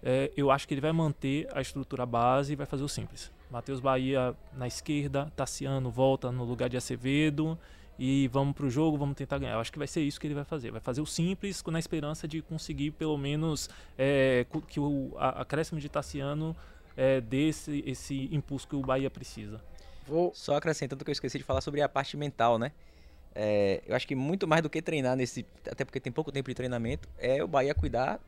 É, 0.02 0.32
eu 0.36 0.50
acho 0.50 0.66
que 0.66 0.74
ele 0.74 0.80
vai 0.80 0.92
manter 0.92 1.48
a 1.52 1.60
estrutura 1.60 2.04
base 2.04 2.52
e 2.52 2.56
vai 2.56 2.66
fazer 2.66 2.82
o 2.82 2.88
simples. 2.88 3.30
Matheus 3.50 3.80
Bahia 3.80 4.34
na 4.54 4.66
esquerda, 4.66 5.30
Tassiano 5.36 5.90
volta 5.90 6.32
no 6.32 6.44
lugar 6.44 6.68
de 6.68 6.76
Acevedo 6.76 7.58
e 7.98 8.28
vamos 8.28 8.54
para 8.54 8.66
o 8.66 8.70
jogo, 8.70 8.96
vamos 8.96 9.14
tentar 9.16 9.38
ganhar. 9.38 9.54
Eu 9.54 9.60
acho 9.60 9.72
que 9.72 9.78
vai 9.78 9.86
ser 9.86 10.00
isso 10.00 10.20
que 10.20 10.26
ele 10.26 10.34
vai 10.34 10.44
fazer. 10.44 10.70
Vai 10.70 10.80
fazer 10.80 11.00
o 11.00 11.06
simples 11.06 11.62
na 11.66 11.78
esperança 11.78 12.26
de 12.26 12.42
conseguir 12.42 12.92
pelo 12.92 13.16
menos 13.16 13.68
é, 13.98 14.46
que 14.68 14.80
o 14.80 15.12
a, 15.16 15.42
acréscimo 15.42 15.80
de 15.80 15.88
Tassiano 15.88 16.56
é, 16.96 17.20
dê 17.20 17.48
esse, 17.48 17.82
esse 17.86 18.28
impulso 18.34 18.66
que 18.66 18.76
o 18.76 18.80
Bahia 18.80 19.10
precisa. 19.10 19.60
Vou 20.06 20.32
só 20.34 20.56
acrescentando 20.56 21.04
que 21.04 21.10
eu 21.10 21.12
esqueci 21.12 21.38
de 21.38 21.44
falar 21.44 21.60
sobre 21.60 21.80
a 21.80 21.88
parte 21.88 22.16
mental, 22.16 22.58
né? 22.58 22.72
É, 23.34 23.82
eu 23.86 23.94
acho 23.94 24.06
que 24.06 24.14
muito 24.14 24.46
mais 24.46 24.62
do 24.62 24.68
que 24.68 24.82
treinar 24.82 25.16
nesse, 25.16 25.46
até 25.70 25.84
porque 25.84 26.00
tem 26.00 26.12
pouco 26.12 26.30
tempo 26.30 26.50
de 26.50 26.54
treinamento, 26.54 27.08
é 27.18 27.42
o 27.42 27.48
Bahia 27.48 27.74
cuidar 27.74 28.20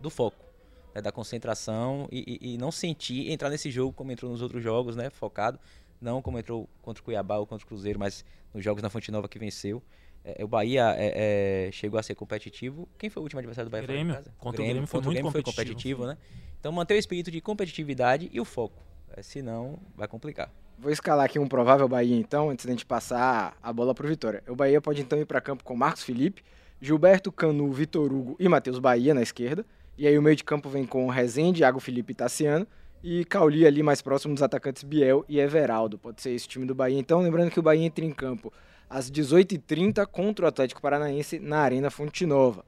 do 0.00 0.10
foco 0.10 0.48
né, 0.94 1.00
da 1.00 1.12
concentração 1.12 2.08
e, 2.10 2.38
e, 2.42 2.54
e, 2.54 2.58
não 2.58 2.70
sentir 2.70 3.30
entrar 3.30 3.48
nesse 3.50 3.70
jogo 3.70 3.92
como 3.92 4.12
entrou 4.12 4.30
nos 4.30 4.42
outros 4.42 4.62
jogos, 4.62 4.96
né, 4.96 5.10
focado, 5.10 5.58
não 6.00 6.22
como 6.22 6.38
entrou 6.38 6.68
contra 6.82 7.00
o 7.00 7.04
Cuiabá 7.04 7.36
ou 7.38 7.46
contra 7.46 7.64
o 7.64 7.68
Cruzeiro, 7.68 7.98
mas 7.98 8.24
nos 8.52 8.62
jogos 8.64 8.82
na 8.82 8.90
Fonte 8.90 9.10
Nova 9.10 9.28
que 9.28 9.38
venceu. 9.38 9.82
É, 10.24 10.44
o 10.44 10.48
Bahia 10.48 10.94
é, 10.96 11.68
é, 11.68 11.72
chegou 11.72 11.98
a 11.98 12.02
ser 12.02 12.14
competitivo. 12.14 12.88
Quem 12.98 13.08
foi 13.08 13.20
o 13.20 13.24
último 13.24 13.38
adversário 13.38 13.70
do 13.70 13.72
Bahia? 13.72 13.86
Grêmio. 13.86 14.14
Contra 14.36 14.60
o 14.60 14.64
Grêmio, 14.64 14.86
foi 14.86 14.98
contra 14.98 15.10
muito 15.10 15.14
Grêmio 15.14 15.32
competitivo. 15.32 15.42
foi 15.42 15.42
competitivo, 15.42 16.06
né? 16.06 16.18
Então 16.60 16.72
manter 16.72 16.94
o 16.94 16.98
espírito 16.98 17.30
de 17.30 17.40
competitividade 17.40 18.28
e 18.32 18.40
o 18.40 18.44
foco. 18.44 18.82
É, 19.16 19.22
senão 19.22 19.78
vai 19.96 20.08
complicar. 20.08 20.50
Vou 20.78 20.92
escalar 20.92 21.24
aqui 21.24 21.38
um 21.38 21.48
provável 21.48 21.88
Bahia 21.88 22.16
então, 22.16 22.50
antes 22.50 22.64
da 22.64 22.70
gente 22.70 22.86
passar 22.86 23.56
a 23.62 23.72
bola 23.72 23.94
para 23.94 24.06
o 24.06 24.08
Vitória. 24.08 24.42
O 24.48 24.54
Bahia 24.54 24.80
pode 24.80 25.00
então 25.02 25.18
ir 25.18 25.24
para 25.24 25.40
campo 25.40 25.64
com 25.64 25.74
Marcos 25.74 26.04
Felipe, 26.04 26.44
Gilberto 26.80 27.32
Canu, 27.32 27.72
Vitor 27.72 28.12
Hugo 28.12 28.36
e 28.38 28.48
Matheus 28.48 28.78
Bahia 28.78 29.12
na 29.12 29.22
esquerda. 29.22 29.66
E 29.96 30.06
aí 30.06 30.16
o 30.16 30.22
meio 30.22 30.36
de 30.36 30.44
campo 30.44 30.68
vem 30.68 30.86
com 30.86 31.08
Rezende, 31.08 31.62
Iago 31.62 31.80
Felipe 31.80 32.12
e 32.12 32.14
Tassiano. 32.14 32.66
E 33.02 33.24
Cauli 33.24 33.64
ali 33.64 33.82
mais 33.82 34.02
próximo 34.02 34.34
dos 34.34 34.42
atacantes 34.42 34.82
Biel 34.82 35.24
e 35.28 35.38
Everaldo. 35.38 35.96
Pode 35.98 36.20
ser 36.20 36.30
esse 36.30 36.48
time 36.48 36.66
do 36.66 36.74
Bahia. 36.74 36.98
Então, 36.98 37.20
lembrando 37.20 37.50
que 37.50 37.60
o 37.60 37.62
Bahia 37.62 37.86
entra 37.86 38.04
em 38.04 38.10
campo 38.10 38.52
às 38.90 39.10
18h30 39.10 40.04
contra 40.06 40.44
o 40.44 40.48
Atlético 40.48 40.82
Paranaense 40.82 41.38
na 41.38 41.60
Arena 41.60 41.90
Fonte 41.90 42.26
Nova. 42.26 42.64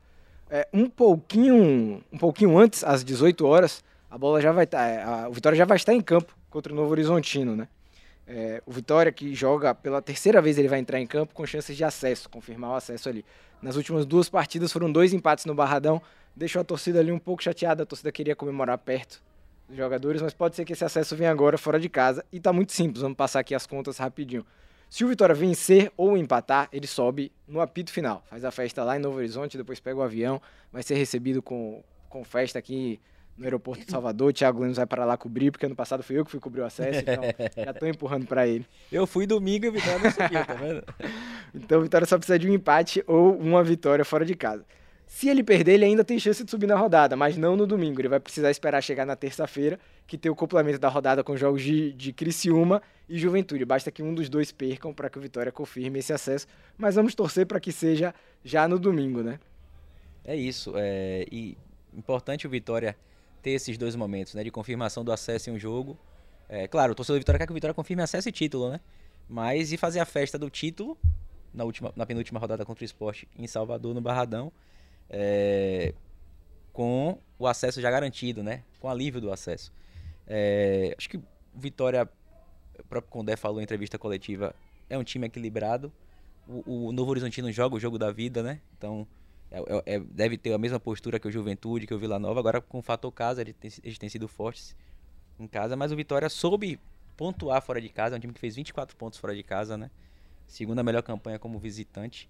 É, 0.49 0.69
um 0.73 0.89
pouquinho 0.89 2.03
um 2.13 2.19
pouquinho 2.19 2.57
antes, 2.59 2.85
às 2.85 3.05
18 3.05 3.45
horas, 3.47 3.83
a 4.09 4.17
bola 4.17 4.41
já 4.41 4.53
vai 4.53 4.65
estar. 4.65 5.05
Tá, 5.05 5.29
o 5.29 5.33
Vitória 5.33 5.57
já 5.57 5.65
vai 5.65 5.77
estar 5.77 5.95
em 5.95 6.01
campo 6.01 6.37
contra 6.49 6.73
o 6.73 6.77
Novo 6.77 6.93
Horizontino, 6.93 7.57
né? 7.57 7.69
É, 8.27 8.63
o 8.65 8.71
Vitória 8.71 9.11
que 9.11 9.35
joga 9.35 9.75
pela 9.75 10.01
terceira 10.01 10.41
vez 10.41 10.57
ele 10.59 10.69
vai 10.69 10.79
entrar 10.79 11.01
em 11.01 11.07
campo 11.07 11.35
com 11.35 11.45
chances 11.45 11.77
de 11.77 11.83
acesso, 11.83 12.29
confirmar 12.29 12.71
o 12.71 12.75
acesso 12.75 13.09
ali. 13.09 13.25
Nas 13.61 13.75
últimas 13.75 14.07
duas 14.07 14.29
partidas 14.29 14.73
foram 14.73 14.91
dois 14.91 15.13
empates 15.13 15.45
no 15.45 15.55
Barradão, 15.55 16.01
deixou 16.37 16.61
a 16.61 16.65
torcida 16.65 17.01
ali 17.01 17.11
um 17.11 17.19
pouco 17.19 17.43
chateada. 17.43 17.83
A 17.83 17.87
torcida 17.87 18.13
queria 18.13 18.37
comemorar 18.37 18.79
perto 18.79 19.21
jogadores, 19.77 20.23
mas 20.23 20.35
pode 20.35 20.57
ser 20.57 20.65
que 20.65 20.73
esse 20.73 20.85
acesso 20.85 21.17
venha 21.17 21.31
agora 21.31 21.57
fora 21.59 21.79
de 21.79 21.89
casa. 21.89 22.25
E 22.33 22.41
tá 22.41 22.53
muito 22.53 22.73
simples, 22.73 23.03
vamos 23.03 23.17
passar 23.17 23.41
aqui 23.41 23.55
as 23.55 23.67
contas 23.67 23.99
rapidinho. 23.99 24.45
Se 24.89 25.05
o 25.05 25.09
Vitória 25.09 25.35
vencer 25.35 25.93
ou 25.97 26.17
empatar, 26.17 26.69
ele 26.73 26.87
sobe 26.87 27.31
no 27.47 27.61
apito 27.61 27.93
final. 27.93 28.25
Faz 28.29 28.45
a 28.45 28.51
festa 28.51 28.83
lá 28.83 28.97
em 28.97 29.01
Novo 29.01 29.19
Horizonte, 29.19 29.57
depois 29.57 29.79
pega 29.79 29.97
o 29.97 30.03
avião, 30.03 30.43
vai 30.73 30.83
ser 30.83 30.97
recebido 30.97 31.41
com, 31.41 31.83
com 32.09 32.25
festa 32.25 32.59
aqui 32.59 33.01
no 33.39 33.45
aeroporto 33.45 33.85
de 33.85 33.91
Salvador. 33.91 34.33
Thiago 34.33 34.61
Lemos 34.61 34.79
vai 34.79 34.87
para 34.87 35.05
lá 35.05 35.17
cobrir, 35.17 35.53
porque 35.53 35.65
ano 35.65 35.77
passado 35.77 36.03
fui 36.03 36.19
eu 36.19 36.25
que 36.25 36.31
fui 36.33 36.41
cobrir 36.41 36.63
o 36.63 36.65
acesso, 36.65 37.01
então 37.01 37.23
já 37.65 37.73
tô 37.73 37.87
empurrando 37.87 38.27
para 38.27 38.49
ele. 38.49 38.67
Eu 38.91 39.07
fui 39.07 39.27
domingo 39.27 39.67
e 39.67 39.69
o 39.69 39.73
Vitória 39.73 39.99
não 40.01 40.11
subiu, 40.11 40.45
tá 40.45 40.55
vendo? 40.55 40.85
então 41.55 41.79
o 41.79 41.83
Vitória 41.83 42.07
só 42.07 42.19
precisa 42.19 42.39
de 42.39 42.49
um 42.49 42.53
empate 42.53 43.05
ou 43.07 43.37
uma 43.39 43.63
vitória 43.63 44.05
fora 44.05 44.25
de 44.25 44.35
casa. 44.35 44.65
Se 45.11 45.29
ele 45.29 45.43
perder, 45.43 45.73
ele 45.73 45.85
ainda 45.85 46.05
tem 46.05 46.21
chance 46.21 46.45
de 46.45 46.49
subir 46.49 46.69
na 46.69 46.77
rodada, 46.77 47.17
mas 47.17 47.37
não 47.37 47.57
no 47.57 47.67
domingo. 47.67 48.01
Ele 48.01 48.09
vai 48.09 48.21
precisar 48.21 48.49
esperar 48.49 48.81
chegar 48.81 49.05
na 49.05 49.17
terça-feira, 49.17 49.79
que 50.07 50.17
tem 50.17 50.31
o 50.31 50.37
complemento 50.37 50.79
da 50.79 50.89
rodada 50.89 51.25
com 51.25 51.37
jogos 51.37 51.63
de, 51.63 51.93
de 51.93 52.13
Criciúma 52.13 52.81
e 53.09 53.19
Juventude. 53.19 53.65
Basta 53.65 53.91
que 53.91 54.05
um 54.05 54.15
dos 54.15 54.29
dois 54.29 54.53
percam 54.53 54.95
para 54.95 55.11
que 55.11 55.19
o 55.19 55.21
Vitória 55.21 55.51
confirme 55.51 55.99
esse 55.99 56.13
acesso. 56.13 56.47
Mas 56.79 56.95
vamos 56.95 57.13
torcer 57.13 57.45
para 57.45 57.59
que 57.59 57.73
seja 57.73 58.15
já 58.45 58.69
no 58.69 58.79
domingo, 58.79 59.21
né? 59.21 59.41
É 60.25 60.37
isso. 60.37 60.75
É... 60.77 61.27
E 61.31 61.59
importante 61.93 62.47
o 62.47 62.51
Vitória 62.51 62.97
ter 63.43 63.51
esses 63.51 63.77
dois 63.77 63.97
momentos, 63.97 64.35
né? 64.35 64.45
De 64.45 64.51
confirmação 64.53 65.05
do 65.05 65.11
acesso 65.11 65.51
em 65.51 65.55
um 65.55 65.59
jogo. 65.59 65.99
É, 66.49 66.69
claro, 66.69 66.93
o 66.93 66.95
torcedor 66.95 67.19
do 67.19 67.23
Vitória 67.23 67.39
quer 67.41 67.47
que 67.47 67.53
o 67.53 67.55
Vitória 67.55 67.75
confirme 67.75 68.05
acesso 68.05 68.29
e 68.29 68.33
título, 68.33 68.71
né? 68.71 68.81
Mas 69.29 69.73
e 69.73 69.77
fazer 69.77 69.99
a 69.99 70.07
festa 70.07 70.39
do 70.39 70.49
título 70.49 70.97
na, 71.53 71.65
última, 71.65 71.93
na 71.97 72.07
penúltima 72.07 72.39
rodada 72.39 72.65
contra 72.65 72.85
o 72.85 72.87
esporte 72.87 73.29
em 73.37 73.49
Salvador, 73.49 73.93
no 73.93 74.01
Barradão 74.01 74.53
é, 75.11 75.93
com 76.73 77.19
o 77.39 77.47
acesso 77.47 77.81
já 77.81 77.91
garantido, 77.91 78.43
né? 78.43 78.63
Com 78.79 78.89
alívio 78.89 79.21
do 79.21 79.33
acesso. 79.33 79.73
É, 80.27 80.95
acho 80.97 81.09
que 81.09 81.21
Vitória, 81.55 82.09
o 82.79 82.85
próprio 82.85 83.11
Condé 83.11 83.37
falou 83.37 83.61
em 83.61 83.65
entrevista 83.65 83.99
coletiva, 83.99 84.55
é 84.89 84.97
um 84.97 85.05
time 85.05 85.27
equilibrado. 85.27 85.93
O, 86.49 86.87
o 86.87 86.93
Novo 86.93 87.11
Horizontino 87.11 87.51
joga 87.51 87.77
o 87.77 87.81
jogo 87.81 87.99
da 87.99 88.11
vida, 88.11 88.43
né? 88.43 88.61
Então 88.79 89.07
é, 89.51 89.59
é, 89.59 89.95
é 89.97 90.01
deve 90.01 90.39
ter 90.39 90.53
a 90.53 90.59
mesma 90.59 90.79
postura 90.79 91.19
que 91.19 91.27
o 91.27 91.31
Juventude, 91.31 91.87
que 91.87 91.95
o 91.95 91.99
Vila 91.99 92.19
Nova. 92.19 92.39
Agora 92.39 92.61
com 92.61 92.79
o 92.79 92.83
fator 92.83 93.11
casa, 93.11 93.41
eles 93.41 93.55
têm, 93.59 93.71
eles 93.83 93.99
têm 93.99 94.09
sido 94.09 94.29
fortes 94.29 94.77
em 95.39 95.47
casa, 95.47 95.77
mas 95.77 95.91
o 95.91 95.97
Vitória 95.97 96.29
soube 96.29 96.79
pontuar 97.17 97.61
fora 97.61 97.81
de 97.81 97.89
casa. 97.89 98.15
É 98.15 98.19
um 98.19 98.21
time 98.21 98.33
que 98.33 98.41
fez 98.41 98.57
24 98.57 98.97
pontos 98.97 99.19
fora 99.19 99.35
de 99.35 99.43
casa, 99.43 99.77
né? 99.77 99.91
Segunda 100.47 100.83
melhor 100.83 101.03
campanha 101.03 101.39
como 101.39 101.59
visitante. 101.59 102.29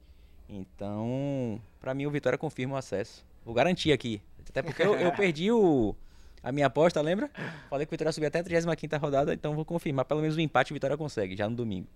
Então, 0.50 1.60
para 1.80 1.94
mim 1.94 2.06
o 2.06 2.10
Vitória 2.10 2.36
confirma 2.36 2.74
o 2.74 2.76
acesso. 2.76 3.24
Vou 3.44 3.54
garantir 3.54 3.92
aqui. 3.92 4.20
Até 4.48 4.62
porque 4.62 4.82
eu, 4.82 4.96
eu 4.96 5.12
perdi 5.14 5.52
o, 5.52 5.94
a 6.42 6.50
minha 6.50 6.66
aposta, 6.66 7.00
lembra? 7.00 7.30
Falei 7.68 7.86
que 7.86 7.90
o 7.90 7.94
Vitória 7.94 8.12
subia 8.12 8.28
até 8.28 8.40
a 8.40 8.44
35 8.44 8.96
rodada, 8.98 9.32
então 9.32 9.54
vou 9.54 9.64
confirmar. 9.64 10.04
Pelo 10.04 10.20
menos 10.20 10.36
o 10.36 10.40
empate 10.40 10.72
o 10.72 10.74
Vitória 10.74 10.96
consegue, 10.96 11.36
já 11.36 11.48
no 11.48 11.54
domingo. 11.54 11.86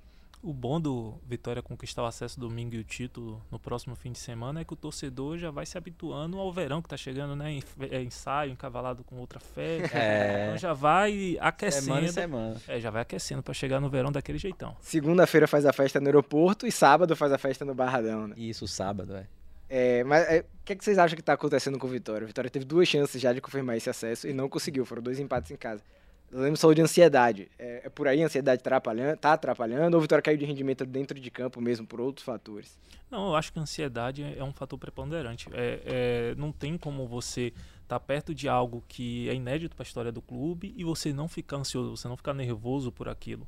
O 0.45 0.53
bom 0.53 0.79
do 0.79 1.15
Vitória 1.27 1.63
conquistar 1.63 2.03
o 2.03 2.07
acesso 2.07 2.39
domingo 2.39 2.75
e 2.75 2.79
o 2.79 2.85
título 2.85 3.43
no 3.51 3.59
próximo 3.59 3.97
fim 3.97 4.13
de 4.13 4.19
semana 4.19 4.61
é 4.61 4.65
que 4.65 4.75
o 4.75 4.77
torcedor 4.77 5.39
já 5.39 5.51
vai 5.51 5.65
se 5.65 5.79
habituando 5.79 6.39
ao 6.39 6.53
verão 6.53 6.83
que 6.83 6.87
está 6.87 6.99
chegando, 6.99 7.35
né? 7.35 7.61
É 7.91 8.03
ensaio, 8.03 8.53
encavalado 8.53 9.03
com 9.05 9.17
outra 9.17 9.41
festa. 9.41 9.97
É. 9.97 10.49
Então 10.49 10.59
já 10.59 10.75
vai 10.75 11.39
aquecendo. 11.41 11.85
Semana 11.85 12.13
semana. 12.13 12.57
É, 12.69 12.79
já 12.79 12.91
vai 12.91 13.01
aquecendo 13.01 13.43
para 13.43 13.55
chegar 13.55 13.81
no 13.81 13.89
verão 13.89 14.13
daquele 14.13 14.37
jeitão. 14.37 14.77
Segunda-feira 14.83 15.49
faz 15.49 15.65
a 15.65 15.73
festa 15.73 15.99
no 15.99 16.09
aeroporto 16.09 16.67
e 16.67 16.73
sábado 16.73 17.17
faz 17.17 17.33
a 17.33 17.39
festa 17.39 17.65
no 17.65 17.75
Barradão, 17.75 18.29
né? 18.29 18.35
Isso, 18.37 18.69
sábado, 18.69 19.17
é. 19.17 19.27
É, 19.67 20.05
mas 20.05 20.29
é, 20.29 20.31
o 20.31 20.35
é, 20.41 20.45
que, 20.63 20.73
é 20.75 20.77
que 20.77 20.85
vocês 20.85 20.99
acham 20.99 21.17
que 21.17 21.23
está 21.23 21.33
acontecendo 21.33 21.79
com 21.79 21.87
o 21.87 21.91
Vitória? 21.91 22.25
O 22.25 22.29
Vitória 22.29 22.51
teve 22.51 22.67
duas 22.67 22.87
chances 22.87 23.19
já 23.19 23.33
de 23.33 23.41
confirmar 23.41 23.79
esse 23.79 23.89
acesso 23.89 24.29
e 24.29 24.35
não 24.35 24.47
conseguiu. 24.47 24.85
Foram 24.85 25.03
dois 25.03 25.19
empates 25.19 25.51
em 25.51 25.57
casa. 25.57 25.83
Lembro 26.35 26.57
só 26.59 26.73
de 26.73 26.83
ansiedade. 26.83 27.49
É, 27.57 27.83
é, 27.85 27.89
por 27.89 28.09
aí 28.09 28.21
a 28.21 28.27
ansiedade 28.27 28.61
atrapalhando, 28.61 29.17
tá 29.17 29.35
atrapalhando 29.35 29.95
ou 29.95 30.01
o 30.01 30.03
Vitória 30.03 30.21
caiu 30.21 30.37
de 30.37 30.45
rendimento 30.45 30.85
dentro 30.85 31.19
de 31.19 31.31
campo 31.31 31.61
mesmo 31.61 31.87
por 31.87 32.01
outros 32.01 32.27
fatores? 32.27 32.77
Não, 33.09 33.29
eu 33.29 33.37
acho 33.37 33.53
que 33.53 33.59
a 33.61 33.63
ansiedade 33.63 34.25
é, 34.25 34.39
é 34.39 34.43
um 34.43 34.53
fator 34.53 34.77
preponderante. 34.77 35.49
É, 35.53 35.81
é, 35.85 36.35
não 36.37 36.51
tem 36.51 36.77
como 36.77 37.07
você 37.07 37.53
estar 37.83 38.01
tá 38.01 38.01
perto 38.01 38.35
de 38.35 38.49
algo 38.49 38.83
que 38.89 39.29
é 39.29 39.35
inédito 39.35 39.77
para 39.77 39.85
a 39.85 39.87
história 39.87 40.11
do 40.11 40.21
clube 40.21 40.75
e 40.77 40.83
você 40.83 41.13
não 41.13 41.29
ficar 41.29 41.59
ansioso, 41.59 41.97
você 41.97 42.09
não 42.09 42.17
ficar 42.17 42.35
nervoso 42.35 42.91
por 42.91 43.09
aquilo. 43.09 43.47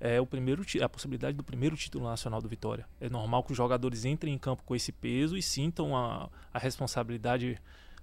é 0.00 0.20
o 0.20 0.26
primeiro 0.26 0.64
a 0.82 0.88
possibilidade 0.88 1.36
do 1.36 1.44
primeiro 1.44 1.76
título 1.76 2.04
nacional 2.04 2.42
do 2.42 2.48
Vitória. 2.48 2.84
É 3.00 3.08
normal 3.08 3.44
que 3.44 3.52
os 3.52 3.56
jogadores 3.56 4.04
entrem 4.04 4.34
em 4.34 4.38
campo 4.38 4.64
com 4.64 4.74
esse 4.74 4.90
peso 4.90 5.36
e 5.36 5.42
sintam 5.42 5.96
a, 5.96 6.28
a 6.52 6.58
responsabilidade 6.58 7.60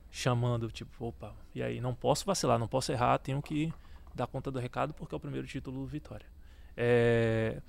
chamando, 0.09 0.71
tipo, 0.71 1.05
opa, 1.05 1.33
e 1.53 1.61
aí, 1.61 1.81
não 1.81 1.93
posso 1.93 2.25
vacilar, 2.25 2.59
não 2.59 2.67
posso 2.67 2.91
errar, 2.91 3.17
tenho 3.17 3.41
que 3.41 3.73
dar 4.15 4.27
conta 4.27 4.51
do 4.51 4.59
recado 4.59 4.93
porque 4.93 5.13
é 5.13 5.17
o 5.17 5.19
primeiro 5.19 5.47
título 5.47 5.81
do 5.81 5.85
Vitória. 5.85 6.25
É, 6.75 7.61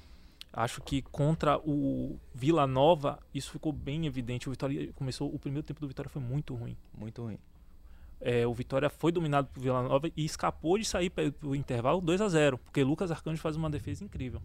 acho 0.53 0.81
que 0.83 1.03
contra 1.03 1.59
o 1.59 2.19
Vila 2.35 2.67
Nova 2.67 3.19
isso 3.35 3.51
ficou 3.51 3.73
bem 3.73 4.07
evidente. 4.07 4.49
O 4.49 4.53
Vitória 4.53 4.93
começou, 4.95 5.33
o 5.33 5.39
primeiro 5.39 5.67
tempo 5.67 5.81
do 5.81 5.89
Vitória 5.89 6.11
foi 6.11 6.23
muito 6.23 6.55
ruim. 6.55 6.77
Muito 6.97 7.23
ruim. 7.23 7.39
É, 8.21 8.47
o 8.47 8.55
Vitória 8.55 8.89
foi 8.89 9.11
dominado 9.11 9.49
por 9.49 9.61
Vila 9.61 9.83
Nova 9.83 10.09
e 10.17 10.25
escapou 10.25 10.79
de 10.79 10.85
sair 10.85 11.11
para 11.11 11.33
o 11.43 11.57
intervalo 11.57 12.01
2 12.01 12.21
a 12.21 12.29
0 12.29 12.59
porque 12.59 12.85
Lucas 12.85 13.11
Arcanjo 13.11 13.41
faz 13.41 13.57
uma 13.57 13.69
defesa 13.69 14.05
incrível. 14.05 14.41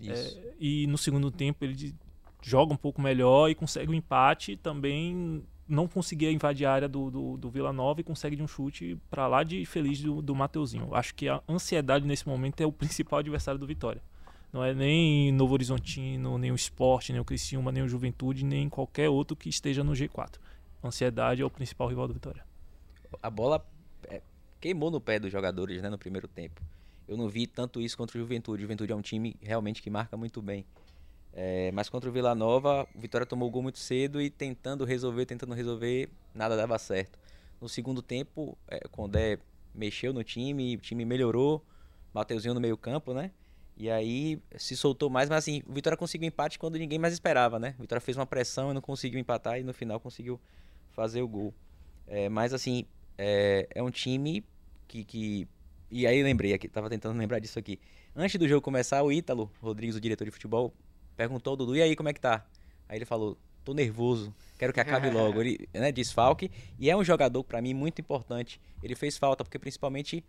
É, 0.00 0.54
e 0.60 0.86
no 0.86 0.96
segundo 0.96 1.30
tempo 1.30 1.64
ele 1.64 1.94
joga 2.42 2.72
um 2.72 2.76
pouco 2.76 3.00
melhor 3.00 3.48
e 3.48 3.54
consegue 3.54 3.88
o 3.88 3.92
um 3.92 3.94
empate 3.94 4.56
também 4.56 5.44
não 5.68 5.86
conseguia 5.86 6.32
invadir 6.32 6.66
a 6.66 6.72
área 6.72 6.88
do, 6.88 7.10
do, 7.10 7.36
do 7.36 7.50
Vila 7.50 7.72
Nova 7.72 8.00
e 8.00 8.04
consegue 8.04 8.34
de 8.34 8.42
um 8.42 8.48
chute 8.48 8.98
para 9.10 9.26
lá 9.26 9.42
de 9.42 9.64
feliz 9.66 10.00
do, 10.00 10.22
do 10.22 10.34
Mateuzinho. 10.34 10.94
Acho 10.94 11.14
que 11.14 11.28
a 11.28 11.42
ansiedade 11.48 12.06
nesse 12.06 12.26
momento 12.26 12.60
é 12.60 12.66
o 12.66 12.72
principal 12.72 13.18
adversário 13.18 13.60
do 13.60 13.66
Vitória. 13.66 14.02
Não 14.50 14.64
é 14.64 14.72
nem 14.72 15.30
Novo 15.30 15.52
Horizontino, 15.52 16.38
nem 16.38 16.50
o 16.50 16.54
Esporte, 16.54 17.12
nem 17.12 17.20
o 17.20 17.24
Criciúma, 17.24 17.70
nem 17.70 17.82
o 17.82 17.88
Juventude, 17.88 18.44
nem 18.44 18.68
qualquer 18.68 19.10
outro 19.10 19.36
que 19.36 19.48
esteja 19.48 19.84
no 19.84 19.92
G4. 19.92 20.36
ansiedade 20.82 21.42
é 21.42 21.44
o 21.44 21.50
principal 21.50 21.86
rival 21.88 22.08
do 22.08 22.14
Vitória. 22.14 22.42
A 23.22 23.28
bola 23.28 23.64
é, 24.04 24.22
queimou 24.58 24.90
no 24.90 25.00
pé 25.00 25.18
dos 25.18 25.30
jogadores 25.30 25.82
né, 25.82 25.90
no 25.90 25.98
primeiro 25.98 26.26
tempo. 26.26 26.62
Eu 27.06 27.16
não 27.16 27.28
vi 27.28 27.46
tanto 27.46 27.80
isso 27.80 27.96
contra 27.96 28.16
o 28.16 28.20
Juventude. 28.20 28.60
O 28.60 28.62
Juventude 28.62 28.92
é 28.92 28.96
um 28.96 29.02
time 29.02 29.36
realmente 29.42 29.82
que 29.82 29.90
marca 29.90 30.16
muito 30.16 30.40
bem. 30.40 30.64
É, 31.40 31.70
mas 31.70 31.88
contra 31.88 32.10
o 32.10 32.12
Vila 32.12 32.34
Nova, 32.34 32.84
o 32.92 32.98
Vitória 32.98 33.24
tomou 33.24 33.46
o 33.46 33.50
gol 33.50 33.62
muito 33.62 33.78
cedo 33.78 34.20
e 34.20 34.28
tentando 34.28 34.84
resolver, 34.84 35.24
tentando 35.24 35.54
resolver, 35.54 36.10
nada 36.34 36.56
dava 36.56 36.76
certo. 36.80 37.16
No 37.60 37.68
segundo 37.68 38.02
tempo, 38.02 38.58
é, 38.66 38.80
Condé 38.88 39.38
mexeu 39.72 40.12
no 40.12 40.24
time, 40.24 40.74
o 40.74 40.80
time 40.80 41.04
melhorou, 41.04 41.64
Mateuzinho 42.12 42.54
no 42.54 42.60
meio 42.60 42.76
campo, 42.76 43.14
né? 43.14 43.30
E 43.76 43.88
aí 43.88 44.42
se 44.56 44.76
soltou 44.76 45.08
mais, 45.08 45.28
mas 45.28 45.38
assim, 45.38 45.62
o 45.68 45.72
Vitória 45.72 45.96
conseguiu 45.96 46.26
empate 46.26 46.58
quando 46.58 46.76
ninguém 46.76 46.98
mais 46.98 47.14
esperava, 47.14 47.56
né? 47.56 47.76
O 47.78 47.82
Vitória 47.82 48.00
fez 48.00 48.16
uma 48.16 48.26
pressão 48.26 48.72
e 48.72 48.74
não 48.74 48.80
conseguiu 48.80 49.20
empatar 49.20 49.60
e 49.60 49.62
no 49.62 49.72
final 49.72 50.00
conseguiu 50.00 50.40
fazer 50.90 51.22
o 51.22 51.28
gol. 51.28 51.54
É, 52.08 52.28
mas 52.28 52.52
assim, 52.52 52.84
é, 53.16 53.68
é 53.76 53.80
um 53.80 53.92
time 53.92 54.44
que, 54.88 55.04
que. 55.04 55.46
E 55.88 56.04
aí 56.04 56.20
lembrei 56.20 56.52
aqui, 56.52 56.68
tava 56.68 56.90
tentando 56.90 57.16
lembrar 57.16 57.38
disso 57.38 57.60
aqui. 57.60 57.78
Antes 58.16 58.36
do 58.40 58.48
jogo 58.48 58.60
começar, 58.60 59.04
o 59.04 59.12
Ítalo 59.12 59.48
Rodrigues, 59.60 59.94
o 59.94 60.00
diretor 60.00 60.24
de 60.24 60.32
futebol, 60.32 60.74
perguntou 61.18 61.50
ao 61.50 61.56
Dudu, 61.56 61.74
e 61.74 61.82
aí, 61.82 61.96
como 61.96 62.08
é 62.08 62.12
que 62.12 62.20
tá? 62.20 62.46
Aí 62.88 62.96
ele 62.96 63.04
falou, 63.04 63.36
tô 63.64 63.74
nervoso, 63.74 64.32
quero 64.56 64.72
que 64.72 64.78
acabe 64.78 65.10
logo. 65.10 65.40
Ele, 65.42 65.68
né, 65.74 65.90
desfalque, 65.90 66.48
e 66.78 66.88
é 66.88 66.96
um 66.96 67.02
jogador, 67.02 67.42
para 67.42 67.60
mim, 67.60 67.74
muito 67.74 68.00
importante. 68.00 68.60
Ele 68.80 68.94
fez 68.94 69.18
falta, 69.18 69.42
porque 69.42 69.58
principalmente 69.58 70.24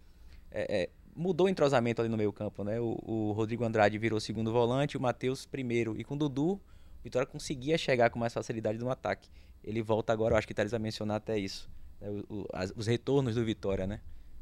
é, 0.52 0.82
é, 0.82 0.90
mudou 1.16 1.46
o 1.46 1.50
entrosamento 1.50 2.02
ali 2.02 2.10
no 2.10 2.18
meio 2.18 2.34
campo, 2.34 2.64
né? 2.64 2.80
O, 2.82 2.98
o 3.06 3.32
Rodrigo 3.34 3.64
Andrade 3.64 4.00
virou 4.00 4.20
segundo 4.20 4.52
volante, 4.52 4.98
o 4.98 5.02
Matheus 5.02 5.46
primeiro. 5.46 5.96
E 5.96 6.04
com 6.04 6.16
o 6.16 6.18
Dudu, 6.18 6.54
o 6.54 6.62
Vitória 7.04 7.28
conseguia 7.28 7.78
chegar 7.78 8.10
com 8.10 8.18
mais 8.18 8.34
facilidade 8.34 8.80
no 8.80 8.90
ataque. 8.90 9.30
Ele 9.64 9.84
volta 9.84 10.12
agora, 10.12 10.34
eu 10.34 10.38
acho 10.40 10.48
que 10.48 10.56
Thales 10.56 10.72
vai 10.72 10.80
mencionar 10.80 11.18
até 11.18 11.38
isso. 11.38 11.70
Né? 12.02 12.10
O, 12.10 12.40
o, 12.40 12.48
as, 12.52 12.74
os 12.76 12.88
retornos 12.88 13.36
do 13.36 13.46
Vitória, 13.46 13.86
né? 13.86 14.02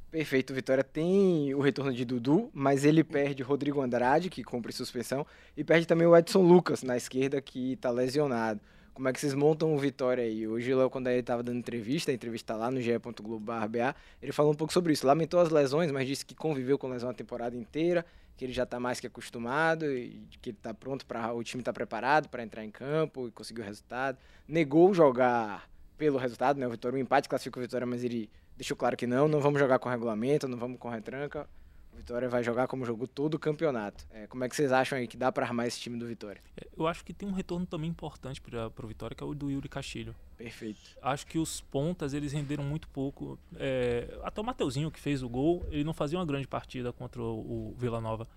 Perfeito, 0.09 0.53
Vitória 0.53 0.85
tem 0.85 1.53
o 1.53 1.59
retorno 1.59 1.93
de 1.93 2.05
Dudu, 2.05 2.49
mas 2.53 2.85
ele 2.85 3.03
perde 3.03 3.43
Rodrigo 3.43 3.81
Andrade, 3.81 4.29
que 4.29 4.41
cumpre 4.41 4.71
suspensão, 4.71 5.25
e 5.55 5.65
perde 5.65 5.85
também 5.85 6.07
o 6.07 6.15
Edson 6.15 6.41
Lucas 6.41 6.81
na 6.81 6.95
esquerda, 6.95 7.41
que 7.41 7.73
está 7.73 7.89
lesionado. 7.91 8.61
Como 8.93 9.07
é 9.09 9.13
que 9.13 9.19
vocês 9.19 9.33
montam 9.33 9.75
o 9.75 9.77
Vitória 9.77 10.23
aí? 10.23 10.47
Hoje, 10.47 10.73
Léo, 10.73 10.89
quando 10.89 11.07
ele 11.07 11.19
estava 11.19 11.43
dando 11.43 11.59
entrevista, 11.59 12.09
a 12.09 12.13
entrevista 12.13 12.55
lá 12.55 12.71
no 12.71 12.81
ge.globo.ba, 12.81 13.95
ele 14.21 14.31
falou 14.31 14.53
um 14.53 14.55
pouco 14.55 14.71
sobre 14.71 14.93
isso. 14.93 15.05
Lamentou 15.05 15.41
as 15.41 15.49
lesões, 15.49 15.91
mas 15.91 16.07
disse 16.07 16.25
que 16.25 16.33
conviveu 16.33 16.79
com 16.79 16.87
lesão 16.87 17.09
a 17.09 17.13
temporada 17.13 17.55
inteira, 17.55 18.05
que 18.37 18.45
ele 18.45 18.53
já 18.53 18.63
está 18.63 18.79
mais 18.79 18.99
que 19.01 19.07
acostumado, 19.07 19.85
e 19.85 20.25
que 20.41 20.51
ele 20.51 20.57
está 20.57 20.73
pronto 20.73 21.05
para 21.05 21.33
o 21.33 21.43
time 21.43 21.61
está 21.61 21.73
preparado 21.73 22.29
para 22.29 22.41
entrar 22.41 22.63
em 22.63 22.71
campo 22.71 23.27
e 23.27 23.31
conseguir 23.31 23.61
o 23.61 23.63
resultado. 23.65 24.17
Negou 24.47 24.93
jogar 24.93 25.69
pelo 25.97 26.17
resultado, 26.17 26.59
né? 26.59 26.65
O 26.65 26.71
Vitória, 26.71 26.95
o 26.95 26.99
empate 26.99 27.27
classifica 27.27 27.59
o 27.59 27.61
Vitória, 27.61 27.85
mas 27.85 28.03
ele 28.03 28.29
deixou 28.57 28.75
claro 28.75 28.97
que 28.97 29.07
não, 29.07 29.27
não 29.27 29.39
vamos 29.39 29.59
jogar 29.59 29.79
com 29.79 29.87
regulamento, 29.87 30.47
não 30.47 30.57
vamos 30.57 30.79
com 30.79 30.89
retranca. 30.89 31.47
O 31.93 31.97
Vitória 31.97 32.29
vai 32.29 32.43
jogar 32.43 32.67
como 32.67 32.85
jogou 32.85 33.07
todo 33.07 33.33
o 33.35 33.39
campeonato. 33.39 34.05
É, 34.11 34.27
como 34.27 34.43
é 34.43 34.49
que 34.49 34.55
vocês 34.55 34.71
acham 34.71 34.97
aí 34.97 35.07
que 35.07 35.17
dá 35.17 35.31
para 35.31 35.45
armar 35.45 35.65
esse 35.65 35.79
time 35.79 35.97
do 35.97 36.05
Vitória? 36.05 36.39
É, 36.55 36.67
eu 36.77 36.85
acho 36.85 37.03
que 37.03 37.11
tem 37.11 37.27
um 37.27 37.31
retorno 37.31 37.65
também 37.65 37.89
importante 37.89 38.39
para 38.39 38.67
o 38.67 38.87
Vitória, 38.87 39.15
que 39.15 39.23
é 39.23 39.25
o 39.25 39.33
do 39.33 39.49
Yuri 39.49 39.67
Castilho. 39.67 40.15
Perfeito. 40.37 40.79
Acho 41.01 41.25
que 41.25 41.39
os 41.39 41.59
pontas 41.59 42.13
eles 42.13 42.33
renderam 42.33 42.63
muito 42.63 42.87
pouco. 42.89 43.39
É, 43.55 44.19
até 44.23 44.39
o 44.39 44.43
Mateuzinho, 44.43 44.91
que 44.91 44.99
fez 44.99 45.23
o 45.23 45.29
gol, 45.29 45.65
ele 45.71 45.83
não 45.83 45.93
fazia 45.93 46.19
uma 46.19 46.25
grande 46.25 46.47
partida 46.47 46.93
contra 46.93 47.19
o, 47.19 47.71
o 47.71 47.75
Vila 47.75 47.99
Nova. 47.99 48.27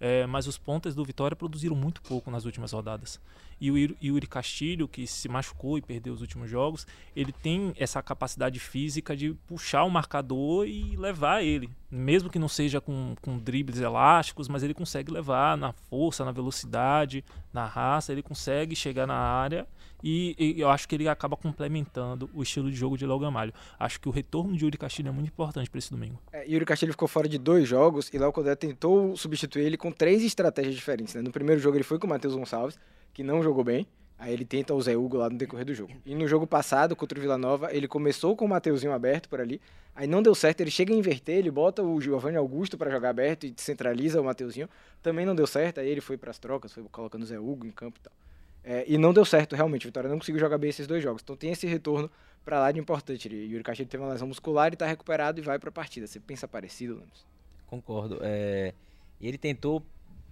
É, 0.00 0.26
mas 0.26 0.46
os 0.46 0.56
pontas 0.56 0.94
do 0.94 1.04
Vitória 1.04 1.36
produziram 1.36 1.76
muito 1.76 2.00
pouco 2.00 2.30
nas 2.30 2.46
últimas 2.46 2.72
rodadas. 2.72 3.20
E 3.60 3.70
o 3.70 3.76
Yuri 4.02 4.26
Castilho, 4.26 4.88
que 4.88 5.06
se 5.06 5.28
machucou 5.28 5.76
e 5.76 5.82
perdeu 5.82 6.14
os 6.14 6.22
últimos 6.22 6.48
jogos, 6.48 6.86
ele 7.14 7.30
tem 7.30 7.74
essa 7.76 8.02
capacidade 8.02 8.58
física 8.58 9.14
de 9.14 9.34
puxar 9.46 9.84
o 9.84 9.90
marcador 9.90 10.66
e 10.66 10.96
levar 10.96 11.42
ele. 11.42 11.68
Mesmo 11.90 12.30
que 12.30 12.38
não 12.38 12.48
seja 12.48 12.80
com, 12.80 13.14
com 13.20 13.36
dribles 13.36 13.78
elásticos, 13.78 14.48
mas 14.48 14.62
ele 14.62 14.72
consegue 14.72 15.12
levar 15.12 15.58
na 15.58 15.72
força, 15.72 16.24
na 16.24 16.32
velocidade, 16.32 17.22
na 17.52 17.66
raça, 17.66 18.12
ele 18.12 18.22
consegue 18.22 18.74
chegar 18.74 19.06
na 19.06 19.16
área 19.16 19.66
e, 20.02 20.34
e, 20.38 20.60
eu 20.60 20.68
acho 20.68 20.88
que 20.88 20.94
ele 20.94 21.08
acaba 21.08 21.36
complementando 21.36 22.30
o 22.34 22.42
estilo 22.42 22.70
de 22.70 22.76
jogo 22.76 22.96
de 22.96 23.06
Léo 23.06 23.18
Gamalho. 23.18 23.52
Acho 23.78 24.00
que 24.00 24.08
o 24.08 24.12
retorno 24.12 24.56
de 24.56 24.64
Yuri 24.64 24.78
Castilho 24.78 25.08
é 25.08 25.12
muito 25.12 25.28
importante 25.28 25.68
para 25.68 25.78
esse 25.78 25.90
domingo. 25.90 26.18
É, 26.32 26.46
Yuri 26.46 26.64
Castilho 26.64 26.92
ficou 26.92 27.08
fora 27.08 27.28
de 27.28 27.38
dois 27.38 27.68
jogos 27.68 28.08
e 28.12 28.18
Léo 28.18 28.32
Codé 28.32 28.54
tentou 28.54 29.16
substituir 29.16 29.64
ele 29.64 29.76
com 29.76 29.90
três 29.90 30.22
estratégias 30.22 30.74
diferentes. 30.74 31.14
Né? 31.14 31.22
No 31.22 31.30
primeiro 31.30 31.60
jogo 31.60 31.76
ele 31.76 31.84
foi 31.84 31.98
com 31.98 32.06
o 32.06 32.10
Matheus 32.10 32.34
Gonçalves, 32.34 32.78
que 33.12 33.22
não 33.22 33.42
jogou 33.42 33.64
bem. 33.64 33.86
Aí 34.20 34.34
ele 34.34 34.44
tenta 34.44 34.74
o 34.74 34.82
Zé 34.82 34.94
Hugo 34.94 35.16
lá 35.16 35.30
no 35.30 35.38
decorrer 35.38 35.64
do 35.64 35.72
jogo. 35.72 35.94
E 36.04 36.14
no 36.14 36.28
jogo 36.28 36.46
passado, 36.46 36.94
contra 36.94 37.18
o 37.18 37.22
Vila 37.22 37.38
Nova, 37.38 37.74
ele 37.74 37.88
começou 37.88 38.36
com 38.36 38.44
o 38.44 38.48
Mateuzinho 38.48 38.92
aberto 38.92 39.30
por 39.30 39.40
ali. 39.40 39.58
Aí 39.94 40.06
não 40.06 40.22
deu 40.22 40.34
certo, 40.34 40.60
ele 40.60 40.70
chega 40.70 40.92
a 40.92 40.96
inverter, 40.96 41.38
ele 41.38 41.50
bota 41.50 41.82
o 41.82 41.98
Giovanni 41.98 42.36
Augusto 42.36 42.76
para 42.76 42.90
jogar 42.90 43.08
aberto 43.08 43.46
e 43.46 43.54
centraliza 43.56 44.20
o 44.20 44.24
Mateuzinho. 44.24 44.68
Também 45.02 45.24
não 45.24 45.34
deu 45.34 45.46
certo, 45.46 45.80
aí 45.80 45.88
ele 45.88 46.02
foi 46.02 46.18
para 46.18 46.30
as 46.30 46.38
trocas, 46.38 46.70
foi 46.70 46.84
colocando 46.92 47.22
o 47.22 47.26
Zé 47.26 47.38
Hugo 47.38 47.66
em 47.66 47.70
campo 47.70 47.98
e 47.98 48.02
tal. 48.02 48.12
É, 48.62 48.84
e 48.86 48.98
não 48.98 49.12
deu 49.12 49.24
certo, 49.24 49.56
realmente. 49.56 49.86
Vitória 49.86 50.08
não 50.08 50.18
conseguiu 50.18 50.40
jogar 50.40 50.58
bem 50.58 50.70
esses 50.70 50.86
dois 50.86 51.02
jogos. 51.02 51.22
Então 51.22 51.36
tem 51.36 51.50
esse 51.50 51.66
retorno 51.66 52.10
para 52.44 52.60
lá 52.60 52.72
de 52.72 52.78
importante. 52.78 53.28
O 53.28 53.32
Yuri 53.32 53.64
Castilho 53.64 53.88
teve 53.88 54.02
uma 54.02 54.12
lesão 54.12 54.28
muscular 54.28 54.70
e 54.70 54.74
está 54.74 54.86
recuperado 54.86 55.40
e 55.40 55.42
vai 55.42 55.58
para 55.58 55.68
a 55.68 55.72
partida. 55.72 56.06
Você 56.06 56.20
pensa 56.20 56.46
parecido, 56.46 56.94
Lemos? 56.94 57.26
Concordo. 57.66 58.18
É... 58.22 58.74
E 59.20 59.28
ele 59.28 59.38
tentou, 59.38 59.82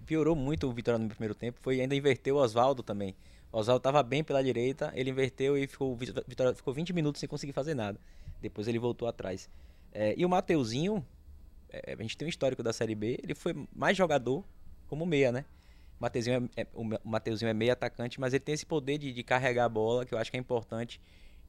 piorou 0.05 0.35
muito 0.35 0.67
o 0.67 0.71
Vitória 0.71 0.97
no 0.97 1.09
primeiro 1.09 1.35
tempo. 1.35 1.59
Foi 1.61 1.79
ainda 1.79 1.95
inverteu 1.95 2.35
o 2.35 2.39
Oswaldo 2.39 2.83
também. 2.83 3.15
O 3.51 3.57
Oswaldo 3.57 3.79
estava 3.79 4.03
bem 4.03 4.23
pela 4.23 4.43
direita, 4.43 4.91
ele 4.93 5.09
inverteu 5.09 5.57
e 5.57 5.67
ficou, 5.67 5.95
Vitória 5.95 6.53
ficou 6.53 6.73
20 6.73 6.93
minutos 6.93 7.19
sem 7.19 7.27
conseguir 7.27 7.53
fazer 7.53 7.73
nada. 7.73 7.99
Depois 8.41 8.67
ele 8.67 8.77
voltou 8.77 9.07
atrás. 9.07 9.49
É, 9.91 10.13
e 10.15 10.23
o 10.23 10.29
Mateuzinho, 10.29 11.05
é, 11.69 11.93
a 11.93 12.01
gente 12.01 12.15
tem 12.15 12.27
um 12.27 12.29
histórico 12.29 12.61
da 12.61 12.71
Série 12.71 12.93
B, 12.93 13.19
ele 13.23 13.33
foi 13.33 13.55
mais 13.75 13.97
jogador 13.97 14.43
como 14.87 15.05
meia, 15.05 15.31
né? 15.31 15.45
O 15.99 16.03
Mateuzinho 16.03 16.49
é, 16.55 16.61
é, 16.61 17.49
é 17.49 17.53
meio 17.53 17.73
atacante, 17.73 18.19
mas 18.19 18.33
ele 18.33 18.39
tem 18.39 18.53
esse 18.53 18.65
poder 18.65 18.97
de, 18.97 19.11
de 19.11 19.23
carregar 19.23 19.65
a 19.65 19.69
bola, 19.69 20.05
que 20.05 20.13
eu 20.13 20.17
acho 20.17 20.31
que 20.31 20.37
é 20.37 20.39
importante, 20.39 21.01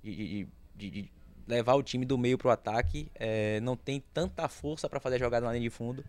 de, 0.03 0.49
de, 0.75 0.91
de 0.91 1.13
levar 1.47 1.75
o 1.75 1.83
time 1.83 2.05
do 2.05 2.19
meio 2.19 2.37
para 2.37 2.49
o 2.49 2.51
ataque. 2.51 3.11
É, 3.15 3.61
não 3.61 3.77
tem 3.77 4.03
tanta 4.13 4.49
força 4.49 4.89
para 4.89 4.99
fazer 4.99 5.17
a 5.17 5.19
jogada 5.19 5.47
na 5.47 5.53
linha 5.53 5.63
de 5.63 5.71
fundo. 5.71 6.05